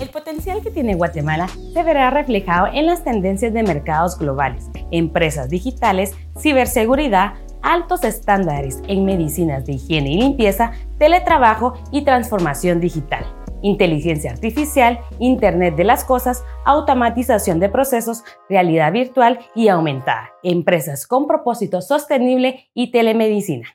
El 0.00 0.08
potencial 0.08 0.62
que 0.62 0.70
tiene 0.70 0.94
Guatemala 0.94 1.48
se 1.72 1.82
verá 1.82 2.10
reflejado 2.10 2.68
en 2.72 2.86
las 2.86 3.04
tendencias 3.04 3.52
de 3.52 3.62
mercados 3.62 4.18
globales, 4.18 4.70
empresas 4.90 5.50
digitales, 5.50 6.12
ciberseguridad, 6.38 7.34
altos 7.62 8.04
estándares 8.04 8.80
en 8.88 9.04
medicinas 9.04 9.66
de 9.66 9.74
higiene 9.74 10.12
y 10.12 10.20
limpieza, 10.20 10.72
teletrabajo 10.98 11.74
y 11.90 12.02
transformación 12.02 12.80
digital, 12.80 13.26
inteligencia 13.62 14.30
artificial, 14.30 15.00
Internet 15.18 15.76
de 15.76 15.84
las 15.84 16.04
Cosas, 16.04 16.44
automatización 16.64 17.60
de 17.60 17.68
procesos, 17.68 18.24
realidad 18.48 18.92
virtual 18.92 19.40
y 19.54 19.68
aumentada, 19.68 20.30
empresas 20.42 21.06
con 21.06 21.26
propósito 21.26 21.82
sostenible 21.82 22.70
y 22.72 22.90
telemedicina. 22.90 23.68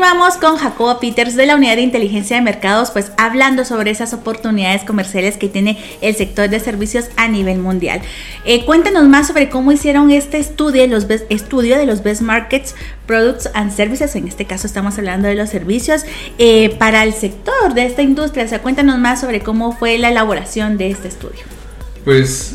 Continuamos 0.00 0.38
con 0.38 0.56
Jacobo 0.56 0.98
Peters 0.98 1.36
de 1.36 1.44
la 1.44 1.56
Unidad 1.56 1.76
de 1.76 1.82
Inteligencia 1.82 2.36
de 2.36 2.40
Mercados, 2.40 2.90
pues 2.90 3.12
hablando 3.18 3.66
sobre 3.66 3.90
esas 3.90 4.14
oportunidades 4.14 4.82
comerciales 4.82 5.36
que 5.36 5.50
tiene 5.50 5.76
el 6.00 6.16
sector 6.16 6.48
de 6.48 6.58
servicios 6.58 7.10
a 7.18 7.28
nivel 7.28 7.58
mundial. 7.58 8.00
Eh, 8.46 8.64
cuéntanos 8.64 9.06
más 9.08 9.26
sobre 9.26 9.50
cómo 9.50 9.72
hicieron 9.72 10.10
este 10.10 10.38
estudio, 10.38 10.86
los 10.86 11.06
estudio 11.28 11.76
de 11.76 11.84
los 11.84 12.02
Best 12.02 12.22
Markets, 12.22 12.74
Products 13.04 13.50
and 13.52 13.76
Services, 13.76 14.16
en 14.16 14.26
este 14.26 14.46
caso 14.46 14.66
estamos 14.66 14.96
hablando 14.96 15.28
de 15.28 15.34
los 15.34 15.50
servicios, 15.50 16.06
eh, 16.38 16.74
para 16.78 17.04
el 17.04 17.12
sector 17.12 17.74
de 17.74 17.84
esta 17.84 18.00
industria. 18.00 18.46
O 18.46 18.48
sea, 18.48 18.62
cuéntanos 18.62 18.98
más 18.98 19.20
sobre 19.20 19.40
cómo 19.40 19.76
fue 19.76 19.98
la 19.98 20.08
elaboración 20.08 20.78
de 20.78 20.92
este 20.92 21.08
estudio. 21.08 21.42
Pues 22.06 22.54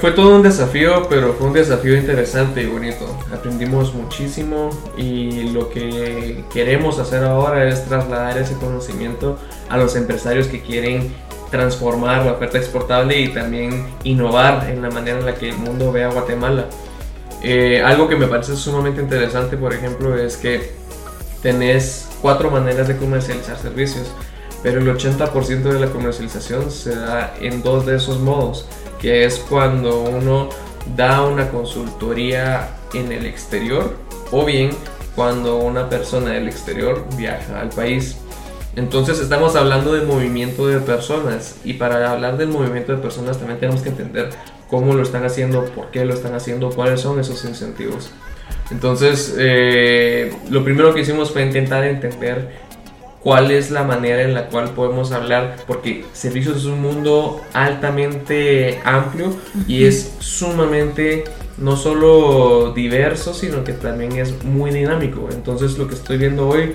fue, 0.00 0.12
todo 0.12 0.36
un 0.36 0.42
desafío, 0.42 1.06
pero 1.08 1.32
fue 1.32 1.46
un 1.46 1.54
desafío 1.54 1.96
interesante 1.96 2.62
y 2.62 2.66
bonito. 2.66 3.06
Aprendimos 3.32 3.94
muchísimo 3.94 4.68
y 4.98 5.50
lo 5.52 5.70
que 5.70 6.44
queremos 6.52 6.98
hacer 6.98 7.24
ahora 7.24 7.66
es 7.66 7.86
trasladar 7.86 8.36
ese 8.36 8.54
conocimiento 8.56 9.38
a 9.70 9.78
los 9.78 9.96
empresarios 9.96 10.48
que 10.48 10.60
quieren 10.60 11.10
transformar 11.50 12.26
la 12.26 12.32
oferta 12.32 12.58
exportable 12.58 13.18
y 13.20 13.28
también 13.28 13.86
innovar 14.04 14.68
en 14.68 14.82
la 14.82 14.90
manera 14.90 15.18
en 15.18 15.24
la 15.24 15.34
que 15.34 15.48
el 15.48 15.56
mundo 15.56 15.90
ve 15.90 16.04
a 16.04 16.10
Guatemala. 16.10 16.66
Eh, 17.42 17.82
algo 17.82 18.06
que 18.06 18.16
me 18.16 18.26
parece 18.26 18.56
sumamente 18.56 19.00
interesante, 19.00 19.56
por 19.56 19.72
ejemplo, 19.72 20.14
es 20.14 20.36
que 20.36 20.72
tenés 21.40 22.06
cuatro 22.20 22.50
maneras 22.50 22.86
de 22.86 22.98
comercializar 22.98 23.56
servicios, 23.56 24.12
pero 24.62 24.80
el 24.80 24.88
80% 24.88 25.62
de 25.62 25.80
la 25.80 25.86
comercialización 25.88 26.70
se 26.70 26.94
da 26.94 27.34
en 27.40 27.62
dos 27.62 27.86
de 27.86 27.96
esos 27.96 28.20
modos 28.20 28.66
que 29.00 29.24
es 29.24 29.38
cuando 29.38 30.02
uno 30.02 30.48
da 30.96 31.22
una 31.22 31.48
consultoría 31.48 32.76
en 32.92 33.12
el 33.12 33.26
exterior 33.26 33.96
o 34.30 34.44
bien 34.44 34.70
cuando 35.14 35.56
una 35.56 35.88
persona 35.88 36.32
del 36.32 36.48
exterior 36.48 37.04
viaja 37.16 37.60
al 37.60 37.70
país. 37.70 38.16
Entonces 38.76 39.18
estamos 39.18 39.56
hablando 39.56 39.92
de 39.94 40.02
movimiento 40.02 40.68
de 40.68 40.78
personas 40.80 41.56
y 41.64 41.74
para 41.74 42.10
hablar 42.10 42.36
del 42.36 42.48
movimiento 42.48 42.92
de 42.92 42.98
personas 42.98 43.38
también 43.38 43.58
tenemos 43.58 43.82
que 43.82 43.88
entender 43.88 44.30
cómo 44.68 44.94
lo 44.94 45.02
están 45.02 45.24
haciendo, 45.24 45.64
por 45.64 45.90
qué 45.90 46.04
lo 46.04 46.14
están 46.14 46.34
haciendo, 46.34 46.70
cuáles 46.70 47.00
son 47.00 47.18
esos 47.18 47.44
incentivos. 47.44 48.10
Entonces, 48.70 49.34
eh, 49.36 50.32
lo 50.48 50.62
primero 50.62 50.94
que 50.94 51.00
hicimos 51.00 51.32
fue 51.32 51.42
intentar 51.42 51.82
entender 51.84 52.69
cuál 53.22 53.50
es 53.50 53.70
la 53.70 53.84
manera 53.84 54.22
en 54.22 54.34
la 54.34 54.48
cual 54.48 54.70
podemos 54.70 55.12
hablar, 55.12 55.56
porque 55.66 56.04
servicios 56.12 56.58
es 56.58 56.64
un 56.64 56.80
mundo 56.80 57.40
altamente 57.52 58.80
amplio 58.84 59.36
y 59.68 59.84
es 59.84 60.14
sumamente 60.20 61.24
no 61.58 61.76
solo 61.76 62.72
diverso, 62.74 63.34
sino 63.34 63.62
que 63.62 63.72
también 63.74 64.12
es 64.12 64.42
muy 64.44 64.70
dinámico. 64.70 65.28
Entonces 65.30 65.76
lo 65.76 65.86
que 65.86 65.94
estoy 65.94 66.16
viendo 66.16 66.48
hoy, 66.48 66.72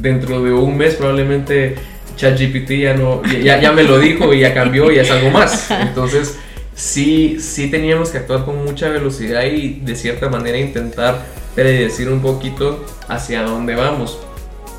dentro 0.00 0.42
de 0.42 0.52
un 0.52 0.76
mes 0.76 0.94
probablemente 0.94 1.76
ChatGPT 2.16 2.70
ya 2.70 2.94
no, 2.94 3.22
ya, 3.24 3.60
ya 3.60 3.72
me 3.72 3.82
lo 3.82 3.98
dijo 3.98 4.32
y 4.32 4.40
ya 4.40 4.54
cambió 4.54 4.90
y 4.90 4.98
es 4.98 5.10
algo 5.10 5.30
más. 5.30 5.70
Entonces 5.70 6.38
sí, 6.74 7.36
sí 7.38 7.70
teníamos 7.70 8.08
que 8.08 8.18
actuar 8.18 8.46
con 8.46 8.64
mucha 8.64 8.88
velocidad 8.88 9.44
y 9.44 9.80
de 9.80 9.94
cierta 9.94 10.30
manera 10.30 10.58
intentar 10.58 11.26
predecir 11.54 12.08
un 12.08 12.22
poquito 12.22 12.84
hacia 13.08 13.42
dónde 13.42 13.74
vamos. 13.74 14.18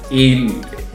Y 0.10 0.48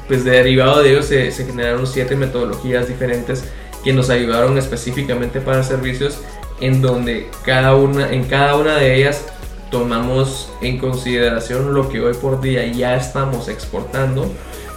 pues 0.09 0.25
derivado 0.25 0.83
de 0.83 0.91
ello 0.91 1.03
se, 1.03 1.31
generaron 1.31 1.87
siete 1.87 2.17
metodologías 2.17 2.89
diferentes 2.89 3.45
que 3.85 3.93
nos 3.93 4.11
ayudaron 4.11 4.59
específicamente 4.59 5.41
para 5.41 5.63
servicios 5.63 6.19
en 6.61 6.83
donde 6.83 7.29
cada 7.45 7.75
una, 7.75 8.13
en 8.13 8.25
cada 8.25 8.57
una 8.57 8.77
de 8.77 8.97
ellas 8.97 9.25
tomamos 9.71 10.53
en 10.61 10.79
consideración 10.79 11.75
lo 11.75 11.89
que 11.89 12.01
hoy 12.01 12.15
por 12.15 12.41
día 12.41 12.67
ya 12.67 12.97
estamos 12.97 13.49
exportando 13.49 14.31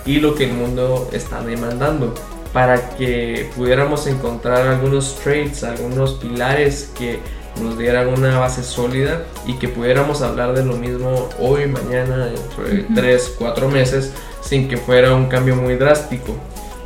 y 0.05 0.19
lo 0.19 0.35
que 0.35 0.45
el 0.45 0.53
mundo 0.53 1.09
está 1.11 1.41
demandando 1.43 2.13
para 2.53 2.91
que 2.91 3.49
pudiéramos 3.55 4.07
encontrar 4.07 4.65
algunos 4.67 5.15
traits, 5.21 5.63
algunos 5.63 6.13
pilares 6.13 6.91
que 6.97 7.19
nos 7.61 7.77
dieran 7.77 8.07
una 8.07 8.39
base 8.39 8.63
sólida 8.63 9.25
y 9.45 9.53
que 9.55 9.67
pudiéramos 9.67 10.21
hablar 10.21 10.53
de 10.53 10.63
lo 10.63 10.77
mismo 10.77 11.29
hoy, 11.39 11.67
mañana, 11.67 12.27
dentro 12.27 12.63
de 12.63 12.85
3, 12.95 13.35
4 13.37 13.69
meses 13.69 14.13
sin 14.45 14.67
que 14.67 14.77
fuera 14.77 15.15
un 15.15 15.25
cambio 15.25 15.55
muy 15.55 15.75
drástico. 15.75 16.35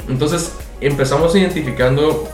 Entonces 0.08 0.56
empezamos 0.82 1.36
identificando 1.36 2.28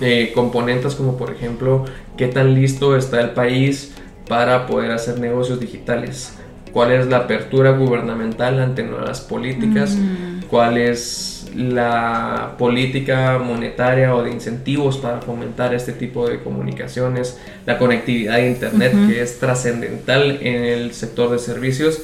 eh, 0.00 0.32
componentes 0.34 0.94
como 0.94 1.16
por 1.16 1.30
ejemplo 1.30 1.84
qué 2.16 2.26
tan 2.26 2.54
listo 2.54 2.96
está 2.96 3.20
el 3.20 3.30
país 3.30 3.94
para 4.28 4.66
poder 4.66 4.90
hacer 4.90 5.20
negocios 5.20 5.60
digitales, 5.60 6.34
cuál 6.72 6.92
es 6.92 7.06
la 7.06 7.18
apertura 7.18 7.70
gubernamental 7.70 8.58
ante 8.60 8.82
nuevas 8.82 9.20
políticas, 9.20 9.94
mm. 9.94 10.46
cuál 10.50 10.78
es 10.78 11.48
la 11.54 12.56
política 12.58 13.38
monetaria 13.38 14.14
o 14.14 14.22
de 14.22 14.30
incentivos 14.30 14.98
para 14.98 15.22
fomentar 15.22 15.74
este 15.74 15.92
tipo 15.92 16.28
de 16.28 16.40
comunicaciones, 16.40 17.38
la 17.64 17.78
conectividad 17.78 18.36
de 18.36 18.48
Internet 18.48 18.92
que 19.08 19.22
es 19.22 19.38
trascendental 19.38 20.38
en 20.42 20.64
el 20.64 20.92
sector 20.92 21.30
de 21.30 21.38
servicios 21.38 22.02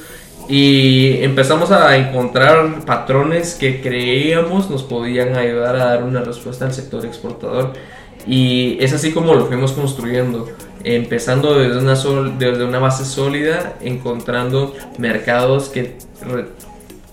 y 0.49 1.23
empezamos 1.23 1.71
a 1.71 1.95
encontrar 1.97 2.83
patrones 2.85 3.55
que 3.55 3.81
creíamos 3.81 4.69
nos 4.69 4.83
podían 4.83 5.35
ayudar 5.35 5.75
a 5.75 5.85
dar 5.85 6.03
una 6.03 6.21
respuesta 6.21 6.65
al 6.65 6.73
sector 6.73 7.05
exportador. 7.05 7.73
Y 8.27 8.77
es 8.81 8.93
así 8.93 9.11
como 9.11 9.33
lo 9.35 9.47
fuimos 9.47 9.73
construyendo, 9.73 10.49
empezando 10.83 11.57
desde 11.59 11.77
una, 11.77 11.95
sol, 11.95 12.35
desde 12.37 12.63
una 12.63 12.79
base 12.79 13.05
sólida, 13.05 13.75
encontrando 13.81 14.73
mercados 14.97 15.69
que 15.69 15.97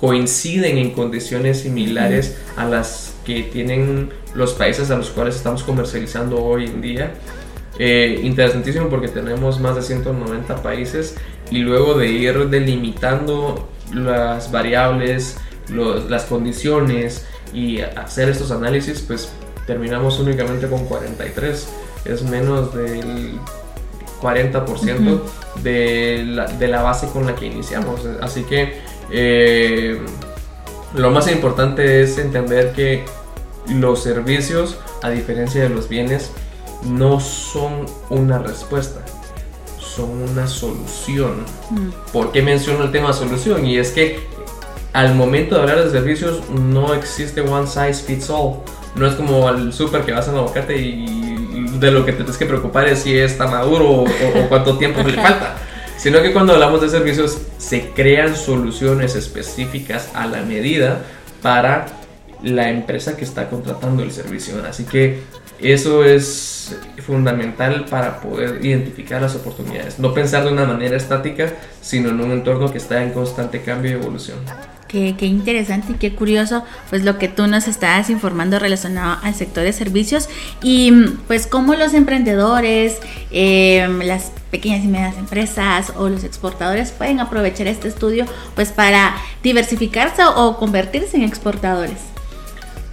coinciden 0.00 0.78
en 0.78 0.90
condiciones 0.90 1.60
similares 1.60 2.38
a 2.56 2.64
las 2.64 3.14
que 3.24 3.42
tienen 3.42 4.10
los 4.34 4.54
países 4.54 4.90
a 4.90 4.96
los 4.96 5.10
cuales 5.10 5.36
estamos 5.36 5.62
comercializando 5.62 6.42
hoy 6.42 6.66
en 6.66 6.80
día. 6.80 7.14
Eh, 7.78 8.20
interesantísimo 8.22 8.88
porque 8.88 9.08
tenemos 9.08 9.58
más 9.58 9.74
de 9.74 9.82
190 9.82 10.62
países 10.62 11.16
y 11.50 11.58
luego 11.58 11.94
de 11.94 12.08
ir 12.08 12.48
delimitando 12.48 13.68
las 13.92 14.52
variables, 14.52 15.36
las 15.68 16.24
condiciones 16.24 17.26
y 17.52 17.80
hacer 17.80 18.28
estos 18.28 18.50
análisis, 18.50 19.00
pues 19.00 19.32
terminamos 19.66 20.18
únicamente 20.20 20.68
con 20.68 20.86
43. 20.86 21.68
Es 22.04 22.22
menos 22.22 22.74
del 22.74 23.38
40% 24.22 25.20
de, 25.62 26.24
la, 26.26 26.46
de, 26.46 26.68
la, 26.68 26.82
base 26.82 27.08
con 27.08 27.26
la 27.26 27.34
que 27.34 27.46
iniciamos. 27.46 28.00
Así 28.20 28.44
que 28.44 28.80
eh, 29.10 30.00
lo 30.94 31.10
más 31.10 31.30
importante 31.30 32.02
es 32.02 32.18
entender 32.18 32.72
que 32.72 33.04
los 33.68 34.02
servicios, 34.02 34.78
a 35.02 35.10
diferencia 35.10 35.62
de 35.62 35.68
los 35.68 35.88
bienes, 35.88 36.30
no 36.84 37.20
son 37.20 37.86
una 38.08 38.38
respuesta 38.38 39.04
son 40.00 40.30
una 40.30 40.46
solución. 40.46 41.44
Mm. 41.70 41.88
¿Por 42.12 42.32
qué 42.32 42.42
menciono 42.42 42.84
el 42.84 42.92
tema 42.92 43.12
solución? 43.12 43.66
Y 43.66 43.78
es 43.78 43.90
que 43.90 44.20
al 44.92 45.14
momento 45.14 45.54
de 45.54 45.60
hablar 45.60 45.84
de 45.84 45.90
servicios 45.90 46.48
no 46.50 46.94
existe 46.94 47.40
one 47.40 47.66
size 47.66 48.02
fits 48.04 48.30
all. 48.30 48.60
No 48.96 49.06
es 49.06 49.14
como 49.14 49.46
al 49.46 49.72
súper 49.72 50.02
que 50.02 50.12
vas 50.12 50.28
a 50.28 50.32
aguacate 50.32 50.76
y 50.76 51.66
de 51.78 51.90
lo 51.90 52.04
que 52.04 52.12
te 52.12 52.18
tienes 52.18 52.36
que 52.36 52.46
preocupar 52.46 52.88
es 52.88 53.00
si 53.00 53.16
está 53.16 53.46
maduro 53.46 53.88
o, 53.88 54.06
cuánto 54.48 54.76
tiempo 54.78 55.02
le 55.02 55.14
falta. 55.14 55.56
Sino 55.96 56.22
que 56.22 56.32
cuando 56.32 56.54
hablamos 56.54 56.80
de 56.80 56.88
servicios 56.88 57.38
se 57.58 57.90
crean 57.90 58.34
soluciones 58.34 59.14
específicas 59.14 60.08
a 60.14 60.26
la 60.26 60.42
medida 60.42 61.02
para 61.42 61.99
la 62.42 62.70
empresa 62.70 63.16
que 63.16 63.24
está 63.24 63.48
contratando 63.48 64.02
el 64.02 64.12
servicio. 64.12 64.54
Así 64.68 64.84
que 64.84 65.20
eso 65.60 66.04
es 66.04 66.76
fundamental 67.04 67.84
para 67.84 68.20
poder 68.20 68.64
identificar 68.64 69.20
las 69.20 69.34
oportunidades. 69.34 69.98
No 69.98 70.14
pensar 70.14 70.44
de 70.44 70.52
una 70.52 70.64
manera 70.64 70.96
estática, 70.96 71.52
sino 71.82 72.10
en 72.10 72.20
un 72.20 72.32
entorno 72.32 72.70
que 72.70 72.78
está 72.78 73.02
en 73.02 73.12
constante 73.12 73.60
cambio 73.60 73.90
y 73.90 73.94
evolución. 73.94 74.38
Qué, 74.88 75.14
interesante 75.20 75.92
y 75.92 75.94
qué 75.96 76.16
curioso, 76.16 76.64
pues 76.88 77.04
lo 77.04 77.16
que 77.16 77.28
tú 77.28 77.46
nos 77.46 77.68
estás 77.68 78.10
informando 78.10 78.58
relacionado 78.58 79.20
al 79.22 79.36
sector 79.36 79.62
de 79.62 79.72
servicios 79.72 80.28
y 80.64 80.92
pues 81.28 81.46
cómo 81.46 81.74
los 81.74 81.94
emprendedores, 81.94 82.98
em, 83.30 84.00
las 84.00 84.32
pequeñas 84.50 84.84
y 84.84 84.88
medianas 84.88 85.16
empresas 85.16 85.92
o 85.96 86.08
los 86.08 86.24
exportadores 86.24 86.90
pueden 86.90 87.20
aprovechar 87.20 87.68
este 87.68 87.86
estudio 87.86 88.26
pues 88.56 88.72
para 88.72 89.14
diversificarse 89.44 90.24
o 90.24 90.56
convertirse 90.56 91.16
en 91.18 91.22
exportadores. 91.22 92.09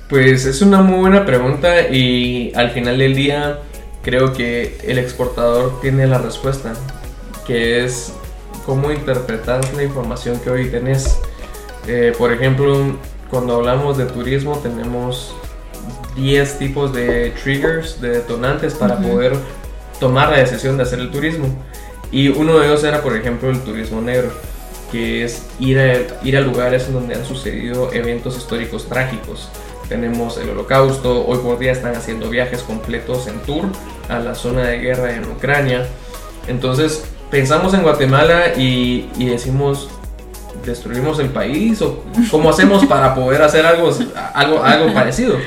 Pues 0.09 0.45
es 0.45 0.61
una 0.61 0.81
muy 0.81 0.99
buena 0.99 1.25
pregunta 1.25 1.89
y 1.89 2.53
al 2.55 2.71
final 2.71 2.97
del 2.97 3.13
día 3.13 3.59
creo 4.01 4.31
que 4.31 4.77
el 4.85 4.99
exportador 4.99 5.81
tiene 5.81 6.07
la 6.07 6.17
respuesta, 6.17 6.71
que 7.45 7.83
es 7.83 8.13
cómo 8.65 8.89
interpretar 8.89 9.59
la 9.73 9.83
información 9.83 10.39
que 10.39 10.49
hoy 10.49 10.69
tenés. 10.69 11.19
Eh, 11.87 12.13
por 12.17 12.31
ejemplo, 12.31 12.97
cuando 13.29 13.57
hablamos 13.57 13.97
de 13.97 14.05
turismo 14.05 14.57
tenemos 14.59 15.35
10 16.15 16.57
tipos 16.57 16.93
de 16.93 17.31
triggers, 17.43 17.99
de 17.99 18.11
detonantes 18.11 18.75
para 18.75 18.97
poder 18.99 19.33
tomar 19.99 20.29
la 20.29 20.37
decisión 20.37 20.77
de 20.77 20.83
hacer 20.83 20.99
el 20.99 21.11
turismo. 21.11 21.47
Y 22.13 22.29
uno 22.29 22.57
de 22.59 22.67
ellos 22.67 22.81
era, 22.85 23.01
por 23.03 23.13
ejemplo, 23.13 23.49
el 23.49 23.59
turismo 23.59 23.99
negro, 23.99 24.31
que 24.89 25.25
es 25.25 25.47
ir 25.59 25.77
a, 25.77 25.97
ir 26.25 26.37
a 26.37 26.39
lugares 26.39 26.89
donde 26.93 27.15
han 27.15 27.25
sucedido 27.25 27.91
eventos 27.91 28.37
históricos 28.37 28.87
trágicos 28.87 29.49
tenemos 29.87 30.37
el 30.37 30.49
holocausto, 30.49 31.25
hoy 31.25 31.39
por 31.39 31.59
día 31.59 31.71
están 31.71 31.95
haciendo 31.95 32.29
viajes 32.29 32.61
completos 32.61 33.27
en 33.27 33.39
tour 33.41 33.65
a 34.09 34.19
la 34.19 34.35
zona 34.35 34.63
de 34.63 34.79
guerra 34.79 35.15
en 35.15 35.25
Ucrania. 35.25 35.85
Entonces 36.47 37.05
pensamos 37.29 37.73
en 37.73 37.83
Guatemala 37.83 38.53
y, 38.57 39.09
decimos, 39.17 39.89
¿destruimos 40.65 41.19
el 41.19 41.29
país? 41.29 41.81
¿O 41.81 42.03
cómo 42.31 42.49
hacemos 42.49 42.85
para 42.87 43.15
poder 43.15 43.41
hacer 43.41 43.65
algo, 43.65 43.91
algo, 44.33 44.63
algo 44.63 44.93
parecido? 44.93 45.37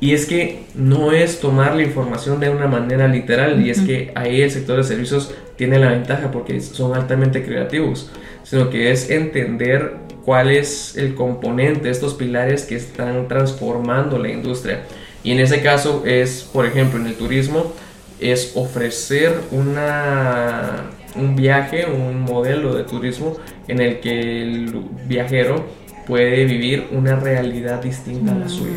Y 0.00 0.14
es 0.14 0.26
que 0.26 0.66
no 0.74 1.10
es 1.10 1.40
tomar 1.40 1.74
la 1.74 1.82
información 1.82 2.38
de 2.38 2.50
una 2.50 2.68
manera 2.68 3.08
literal, 3.08 3.60
y 3.60 3.70
es 3.70 3.80
que 3.80 4.12
ahí 4.14 4.42
el 4.42 4.50
sector 4.50 4.76
de 4.76 4.84
servicios 4.84 5.34
tiene 5.58 5.78
la 5.78 5.90
ventaja 5.90 6.30
porque 6.30 6.60
son 6.60 6.94
altamente 6.94 7.44
creativos, 7.44 8.10
sino 8.44 8.70
que 8.70 8.92
es 8.92 9.10
entender 9.10 9.96
cuál 10.24 10.50
es 10.50 10.96
el 10.96 11.16
componente, 11.16 11.90
estos 11.90 12.14
pilares 12.14 12.64
que 12.64 12.76
están 12.76 13.26
transformando 13.26 14.18
la 14.18 14.30
industria. 14.30 14.84
Y 15.24 15.32
en 15.32 15.40
ese 15.40 15.60
caso 15.60 16.04
es, 16.06 16.48
por 16.52 16.64
ejemplo, 16.64 17.00
en 17.00 17.08
el 17.08 17.14
turismo, 17.16 17.72
es 18.20 18.52
ofrecer 18.54 19.34
una, 19.50 20.90
un 21.16 21.34
viaje, 21.34 21.86
un 21.86 22.20
modelo 22.20 22.74
de 22.74 22.84
turismo 22.84 23.36
en 23.66 23.80
el 23.80 23.98
que 23.98 24.42
el 24.42 24.80
viajero 25.06 25.66
puede 26.06 26.44
vivir 26.44 26.86
una 26.92 27.16
realidad 27.16 27.82
distinta 27.82 28.32
a 28.32 28.36
la 28.36 28.48
suya. 28.48 28.76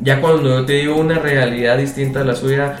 Ya 0.00 0.20
cuando 0.20 0.48
yo 0.48 0.64
te 0.64 0.74
digo 0.74 0.94
una 0.94 1.18
realidad 1.18 1.78
distinta 1.78 2.20
a 2.20 2.24
la 2.24 2.36
suya, 2.36 2.78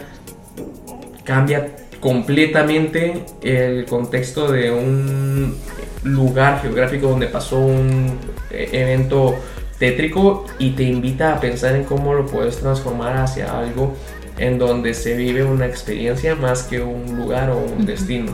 cambia 1.24 1.66
completamente 2.00 3.24
el 3.42 3.86
contexto 3.86 4.50
de 4.50 4.70
un 4.70 5.56
lugar 6.04 6.62
geográfico 6.62 7.08
donde 7.08 7.26
pasó 7.26 7.58
un 7.58 8.18
eh, 8.50 8.68
evento 8.72 9.34
tétrico 9.78 10.46
y 10.58 10.70
te 10.70 10.84
invita 10.84 11.34
a 11.34 11.40
pensar 11.40 11.74
en 11.76 11.84
cómo 11.84 12.14
lo 12.14 12.26
puedes 12.26 12.58
transformar 12.58 13.16
hacia 13.16 13.58
algo 13.58 13.94
en 14.38 14.58
donde 14.58 14.94
se 14.94 15.16
vive 15.16 15.44
una 15.44 15.66
experiencia 15.66 16.34
más 16.34 16.62
que 16.62 16.80
un 16.80 17.16
lugar 17.16 17.50
o 17.50 17.58
un 17.58 17.86
destino. 17.86 18.32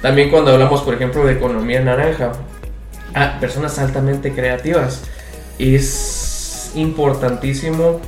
También 0.00 0.30
cuando 0.30 0.52
hablamos, 0.52 0.82
por 0.82 0.94
ejemplo, 0.94 1.24
de 1.24 1.34
economía 1.34 1.80
naranja, 1.80 2.32
a 3.14 3.38
personas 3.40 3.78
altamente 3.78 4.32
creativas, 4.32 5.04
es 5.58 6.72
importantísimo, 6.74 8.00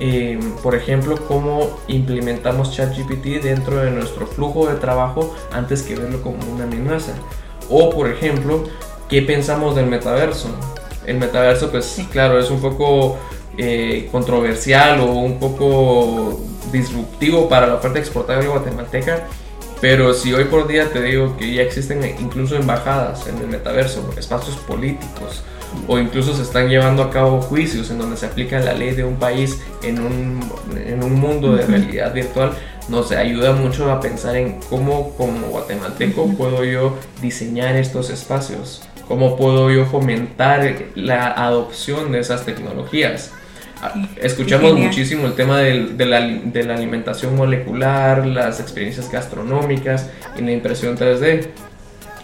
eh, 0.00 0.38
por 0.62 0.74
ejemplo, 0.74 1.16
cómo 1.28 1.78
implementamos 1.88 2.72
ChatGPT 2.72 3.42
dentro 3.42 3.76
de 3.76 3.90
nuestro 3.90 4.26
flujo 4.26 4.66
de 4.66 4.76
trabajo 4.76 5.34
antes 5.52 5.82
que 5.82 5.94
verlo 5.94 6.22
como 6.22 6.38
una 6.52 6.64
amenaza. 6.64 7.12
O, 7.68 7.90
por 7.90 8.08
ejemplo, 8.08 8.64
¿qué 9.08 9.22
pensamos 9.22 9.76
del 9.76 9.86
metaverso? 9.86 10.48
El 11.06 11.18
metaverso, 11.18 11.70
pues 11.70 12.00
claro, 12.10 12.38
es 12.38 12.50
un 12.50 12.60
poco 12.60 13.18
eh, 13.58 14.08
controversial 14.10 15.00
o 15.00 15.12
un 15.12 15.38
poco 15.38 16.40
disruptivo 16.72 17.48
para 17.48 17.66
la 17.66 17.74
oferta 17.74 17.98
exportable 17.98 18.48
guatemalteca. 18.48 19.26
Pero 19.80 20.14
si 20.14 20.32
hoy 20.32 20.44
por 20.44 20.68
día 20.68 20.92
te 20.92 21.02
digo 21.02 21.36
que 21.36 21.52
ya 21.52 21.62
existen 21.62 22.04
incluso 22.20 22.54
embajadas 22.54 23.26
en 23.26 23.38
el 23.38 23.48
metaverso, 23.48 24.08
espacios 24.16 24.56
políticos, 24.56 25.42
o 25.86 25.98
incluso 25.98 26.34
se 26.34 26.42
están 26.42 26.68
llevando 26.68 27.02
a 27.02 27.10
cabo 27.10 27.40
juicios 27.40 27.90
en 27.90 27.98
donde 27.98 28.16
se 28.16 28.26
aplica 28.26 28.60
la 28.60 28.74
ley 28.74 28.92
de 28.92 29.04
un 29.04 29.16
país 29.16 29.60
en 29.82 30.00
un, 30.00 30.40
en 30.76 31.02
un 31.02 31.14
mundo 31.20 31.54
de 31.54 31.66
realidad 31.66 32.12
virtual, 32.12 32.52
nos 32.88 33.12
ayuda 33.12 33.52
mucho 33.52 33.90
a 33.90 34.00
pensar 34.00 34.36
en 34.36 34.60
cómo 34.68 35.14
como 35.16 35.48
guatemalteco 35.48 36.28
puedo 36.36 36.64
yo 36.64 36.96
diseñar 37.20 37.76
estos 37.76 38.10
espacios, 38.10 38.82
cómo 39.08 39.36
puedo 39.36 39.70
yo 39.70 39.86
fomentar 39.86 40.76
la 40.94 41.28
adopción 41.28 42.12
de 42.12 42.20
esas 42.20 42.44
tecnologías. 42.44 43.32
Ah, 43.84 43.94
escuchamos 44.20 44.78
muchísimo 44.78 45.26
el 45.26 45.34
tema 45.34 45.58
de, 45.58 46.06
la, 46.06 46.20
de, 46.20 46.64
la, 46.64 46.74
alimentación 46.74 47.34
molecular, 47.34 48.24
las 48.24 48.60
experiencias 48.60 49.10
gastronómicas 49.10 50.08
y 50.38 50.42
la 50.42 50.52
impresión 50.52 50.96
3D. 50.96 51.48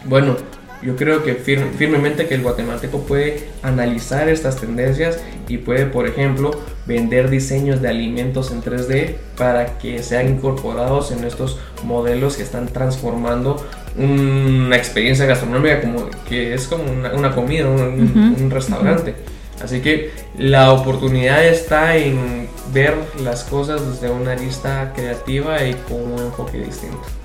Bueno, 0.05 0.37
yo 0.83 0.97
creo 0.97 1.25
que 1.25 1.35
firmemente 1.35 2.27
que 2.27 2.35
el 2.35 2.43
guatemalteco 2.43 3.01
puede 3.01 3.49
analizar 3.63 4.29
estas 4.29 4.57
tendencias 4.57 5.19
y 5.49 5.59
puede, 5.59 5.87
por 5.87 6.07
ejemplo, 6.07 6.53
vender 6.87 7.31
diseños 7.31 7.83
de 7.83 7.89
alimentos 7.89 8.53
en 8.53 8.63
3D 8.63 9.15
para 9.37 9.79
que 9.79 10.03
sean 10.03 10.29
incorporados 10.29 11.11
en 11.11 11.25
estos 11.25 11.59
modelos 11.85 12.37
que 12.37 12.43
están 12.43 12.69
transformando 12.69 13.65
una 13.97 14.77
experiencia 14.77 15.27
gastronómica 15.27 15.81
como 15.81 16.09
que 16.29 16.55
es 16.55 16.69
como 16.69 16.85
una, 16.85 17.35
comida, 17.35 17.69
un, 17.69 18.37
un 18.41 18.51
restaurante. 18.51 19.15
Así 19.63 19.81
que 19.81 20.13
la 20.39 20.73
oportunidad 20.73 21.45
está 21.45 21.97
en 21.97 22.49
ver 22.73 22.95
las 23.25 23.43
cosas 23.43 24.01
desde 24.01 24.13
una 24.13 24.37
lista 24.37 24.93
creativa 24.95 25.65
y 25.65 25.75
con 25.75 26.13
un 26.13 26.19
enfoque 26.21 26.59
distinto. 26.59 27.18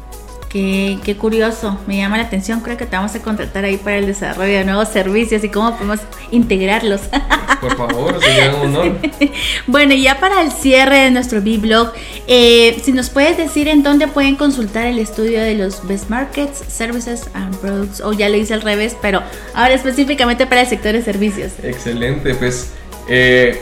Qué, 0.53 0.99
qué, 1.03 1.17
curioso, 1.17 1.79
me 1.87 1.97
llama 1.97 2.17
la 2.17 2.25
atención, 2.25 2.61
creo 2.61 2.77
que 2.77 2.85
te 2.85 2.95
vamos 2.95 3.15
a 3.15 3.19
contratar 3.23 3.65
ahí 3.65 3.77
para 3.77 3.97
el 3.97 4.05
desarrollo 4.05 4.53
de 4.53 4.63
nuevos 4.63 4.87
servicios 4.87 5.43
y 5.43 5.49
cómo 5.49 5.71
podemos 5.71 5.99
integrarlos. 6.29 7.01
Por 7.59 7.75
favor, 7.75 8.21
sería 8.21 8.53
un 8.53 8.75
honor. 8.75 8.97
bueno, 9.67 9.95
ya 9.95 10.19
para 10.19 10.43
el 10.43 10.51
cierre 10.51 10.97
de 10.97 11.09
nuestro 11.09 11.41
B-Blog, 11.41 11.93
eh, 12.27 12.79
si 12.83 12.91
nos 12.91 13.09
puedes 13.09 13.35
decir 13.35 13.67
en 13.67 13.81
dónde 13.81 14.07
pueden 14.07 14.35
consultar 14.35 14.85
el 14.85 14.99
estudio 14.99 15.41
de 15.41 15.55
los 15.55 15.87
Best 15.87 16.11
Markets, 16.11 16.63
Services 16.67 17.31
and 17.33 17.57
Products, 17.57 18.01
o 18.01 18.13
ya 18.13 18.29
le 18.29 18.37
hice 18.37 18.53
al 18.53 18.61
revés, 18.61 18.95
pero 19.01 19.23
ahora 19.55 19.73
específicamente 19.73 20.45
para 20.45 20.61
el 20.61 20.67
sector 20.67 20.93
de 20.93 21.01
servicios. 21.01 21.53
Excelente, 21.63 22.35
pues 22.35 22.73
eh, 23.09 23.59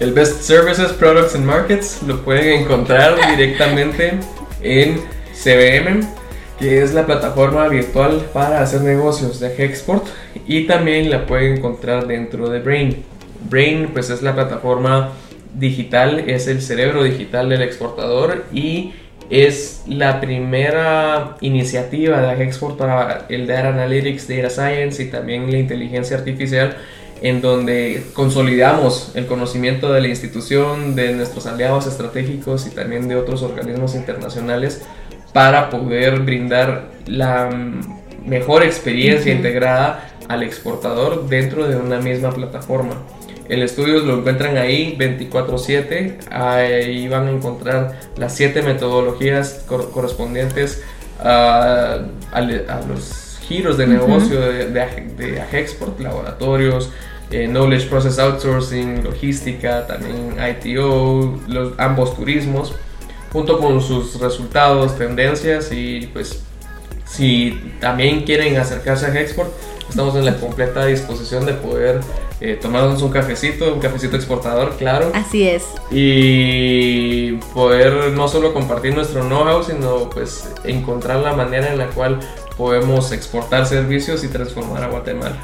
el 0.00 0.12
Best 0.12 0.42
Services, 0.42 0.90
Products 0.90 1.36
and 1.36 1.44
Markets 1.44 2.02
lo 2.04 2.20
pueden 2.24 2.62
encontrar 2.62 3.14
directamente 3.30 4.18
en 4.60 5.00
CBM 5.34 6.21
que 6.62 6.80
es 6.80 6.94
la 6.94 7.06
plataforma 7.06 7.66
virtual 7.66 8.24
para 8.32 8.62
hacer 8.62 8.82
negocios 8.82 9.40
de 9.40 9.48
Export 9.64 10.06
y 10.46 10.68
también 10.68 11.10
la 11.10 11.26
pueden 11.26 11.56
encontrar 11.56 12.06
dentro 12.06 12.48
de 12.48 12.60
Brain. 12.60 13.02
Brain 13.50 13.88
pues 13.92 14.10
es 14.10 14.22
la 14.22 14.32
plataforma 14.32 15.10
digital, 15.54 16.20
es 16.20 16.46
el 16.46 16.62
cerebro 16.62 17.02
digital 17.02 17.48
del 17.48 17.62
exportador 17.62 18.44
y 18.52 18.92
es 19.28 19.82
la 19.88 20.20
primera 20.20 21.36
iniciativa 21.40 22.20
de 22.20 22.44
Export 22.44 22.78
para 22.78 23.26
el 23.28 23.48
Data 23.48 23.70
Analytics, 23.70 24.28
Data 24.28 24.48
Science 24.48 25.02
y 25.02 25.06
también 25.06 25.50
la 25.50 25.58
inteligencia 25.58 26.16
artificial 26.16 26.76
en 27.22 27.40
donde 27.40 28.04
consolidamos 28.12 29.10
el 29.16 29.26
conocimiento 29.26 29.92
de 29.92 30.00
la 30.00 30.08
institución, 30.08 30.94
de 30.94 31.12
nuestros 31.12 31.46
aliados 31.46 31.88
estratégicos 31.88 32.68
y 32.68 32.70
también 32.70 33.08
de 33.08 33.16
otros 33.16 33.42
organismos 33.42 33.96
internacionales 33.96 34.82
para 35.32 35.70
poder 35.70 36.20
brindar 36.20 36.88
la 37.06 37.50
mejor 38.26 38.62
experiencia 38.62 39.32
integrada 39.32 40.08
al 40.28 40.42
exportador 40.42 41.28
dentro 41.28 41.66
de 41.66 41.76
una 41.76 41.98
misma 41.98 42.30
plataforma. 42.32 42.94
El 43.48 43.62
estudio 43.62 44.00
lo 44.00 44.18
encuentran 44.18 44.56
ahí 44.56 44.96
24/7, 44.98 46.18
ahí 46.30 47.08
van 47.08 47.26
a 47.26 47.30
encontrar 47.30 47.98
las 48.16 48.34
7 48.36 48.62
metodologías 48.62 49.64
correspondientes 49.66 50.82
a, 51.20 51.98
los 52.88 53.38
giros 53.46 53.76
de 53.76 53.86
negocio 53.86 54.40
de, 54.40 54.66
de, 54.70 55.40
Agexport, 55.40 56.00
laboratorios, 56.00 56.90
eh, 57.30 57.46
Knowledge 57.46 57.88
Process 57.88 58.18
Outsourcing, 58.18 59.04
logística, 59.04 59.86
también 59.86 60.36
ITO, 60.38 61.38
los, 61.48 61.72
ambos 61.78 62.16
turismos 62.16 62.74
junto 63.32 63.58
con 63.58 63.80
sus 63.80 64.20
resultados, 64.20 64.96
tendencias 64.96 65.72
y 65.72 66.08
pues 66.12 66.42
si 67.04 67.58
también 67.80 68.24
quieren 68.24 68.56
acercarse 68.56 69.06
a 69.06 69.20
Export, 69.20 69.50
estamos 69.88 70.14
en 70.16 70.24
la 70.24 70.36
completa 70.36 70.86
disposición 70.86 71.44
de 71.44 71.52
poder 71.54 72.00
eh, 72.40 72.58
tomarnos 72.60 73.02
un 73.02 73.10
cafecito, 73.10 73.74
un 73.74 73.80
cafecito 73.80 74.16
exportador, 74.16 74.76
claro. 74.76 75.12
Así 75.14 75.46
es. 75.46 75.64
Y 75.90 77.32
poder 77.54 78.12
no 78.12 78.28
solo 78.28 78.54
compartir 78.54 78.94
nuestro 78.94 79.22
know-how, 79.22 79.62
sino 79.62 80.10
pues 80.10 80.48
encontrar 80.64 81.20
la 81.20 81.34
manera 81.34 81.70
en 81.70 81.78
la 81.78 81.88
cual 81.88 82.18
podemos 82.56 83.12
exportar 83.12 83.66
servicios 83.66 84.24
y 84.24 84.28
transformar 84.28 84.82
a 84.82 84.88
Guatemala. 84.88 85.36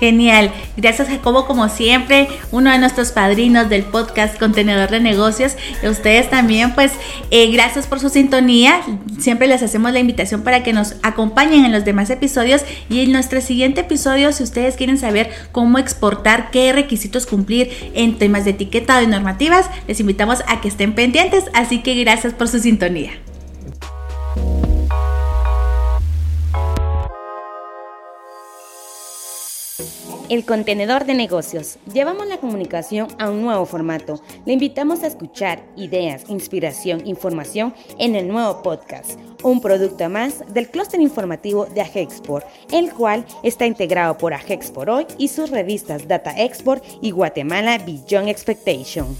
Genial. 0.00 0.50
Gracias 0.76 1.08
Jacobo 1.08 1.46
como 1.46 1.68
siempre, 1.68 2.28
uno 2.50 2.70
de 2.70 2.78
nuestros 2.78 3.12
padrinos 3.12 3.68
del 3.68 3.84
podcast 3.84 4.38
Contenedor 4.38 4.90
de 4.90 5.00
Negocios. 5.00 5.56
A 5.84 5.90
ustedes 5.90 6.30
también, 6.30 6.74
pues 6.74 6.92
eh, 7.30 7.50
gracias 7.50 7.86
por 7.86 8.00
su 8.00 8.08
sintonía. 8.08 8.80
Siempre 9.18 9.46
les 9.46 9.62
hacemos 9.62 9.92
la 9.92 10.00
invitación 10.00 10.42
para 10.42 10.62
que 10.62 10.72
nos 10.72 10.96
acompañen 11.02 11.64
en 11.64 11.72
los 11.72 11.84
demás 11.84 12.10
episodios. 12.10 12.62
Y 12.88 13.02
en 13.02 13.12
nuestro 13.12 13.40
siguiente 13.40 13.82
episodio, 13.82 14.32
si 14.32 14.42
ustedes 14.42 14.76
quieren 14.76 14.98
saber 14.98 15.30
cómo 15.52 15.78
exportar, 15.78 16.50
qué 16.50 16.72
requisitos 16.72 17.26
cumplir 17.26 17.70
en 17.94 18.18
temas 18.18 18.44
de 18.44 18.50
etiquetado 18.50 19.02
y 19.02 19.06
normativas, 19.06 19.70
les 19.86 20.00
invitamos 20.00 20.42
a 20.46 20.60
que 20.60 20.68
estén 20.68 20.94
pendientes. 20.94 21.44
Así 21.54 21.82
que 21.82 21.94
gracias 21.94 22.32
por 22.34 22.48
su 22.48 22.58
sintonía. 22.58 23.12
El 30.30 30.46
contenedor 30.46 31.04
de 31.04 31.12
negocios. 31.12 31.76
Llevamos 31.92 32.26
la 32.26 32.38
comunicación 32.38 33.08
a 33.18 33.28
un 33.28 33.42
nuevo 33.42 33.66
formato. 33.66 34.22
Le 34.46 34.54
invitamos 34.54 35.02
a 35.02 35.06
escuchar 35.06 35.62
ideas, 35.76 36.24
inspiración, 36.28 37.06
información 37.06 37.74
en 37.98 38.16
el 38.16 38.26
nuevo 38.28 38.62
podcast, 38.62 39.20
un 39.42 39.60
producto 39.60 40.08
más 40.08 40.42
del 40.54 40.70
clúster 40.70 41.02
informativo 41.02 41.66
de 41.66 41.82
Agexport, 41.82 42.46
el 42.72 42.90
cual 42.94 43.26
está 43.42 43.66
integrado 43.66 44.16
por 44.16 44.32
Agexport 44.32 44.88
Hoy 44.88 45.06
y 45.18 45.28
sus 45.28 45.50
revistas 45.50 46.08
Data 46.08 46.32
Export 46.42 46.82
y 47.02 47.10
Guatemala 47.10 47.76
Beyond 47.76 48.28
Expectation. 48.28 49.14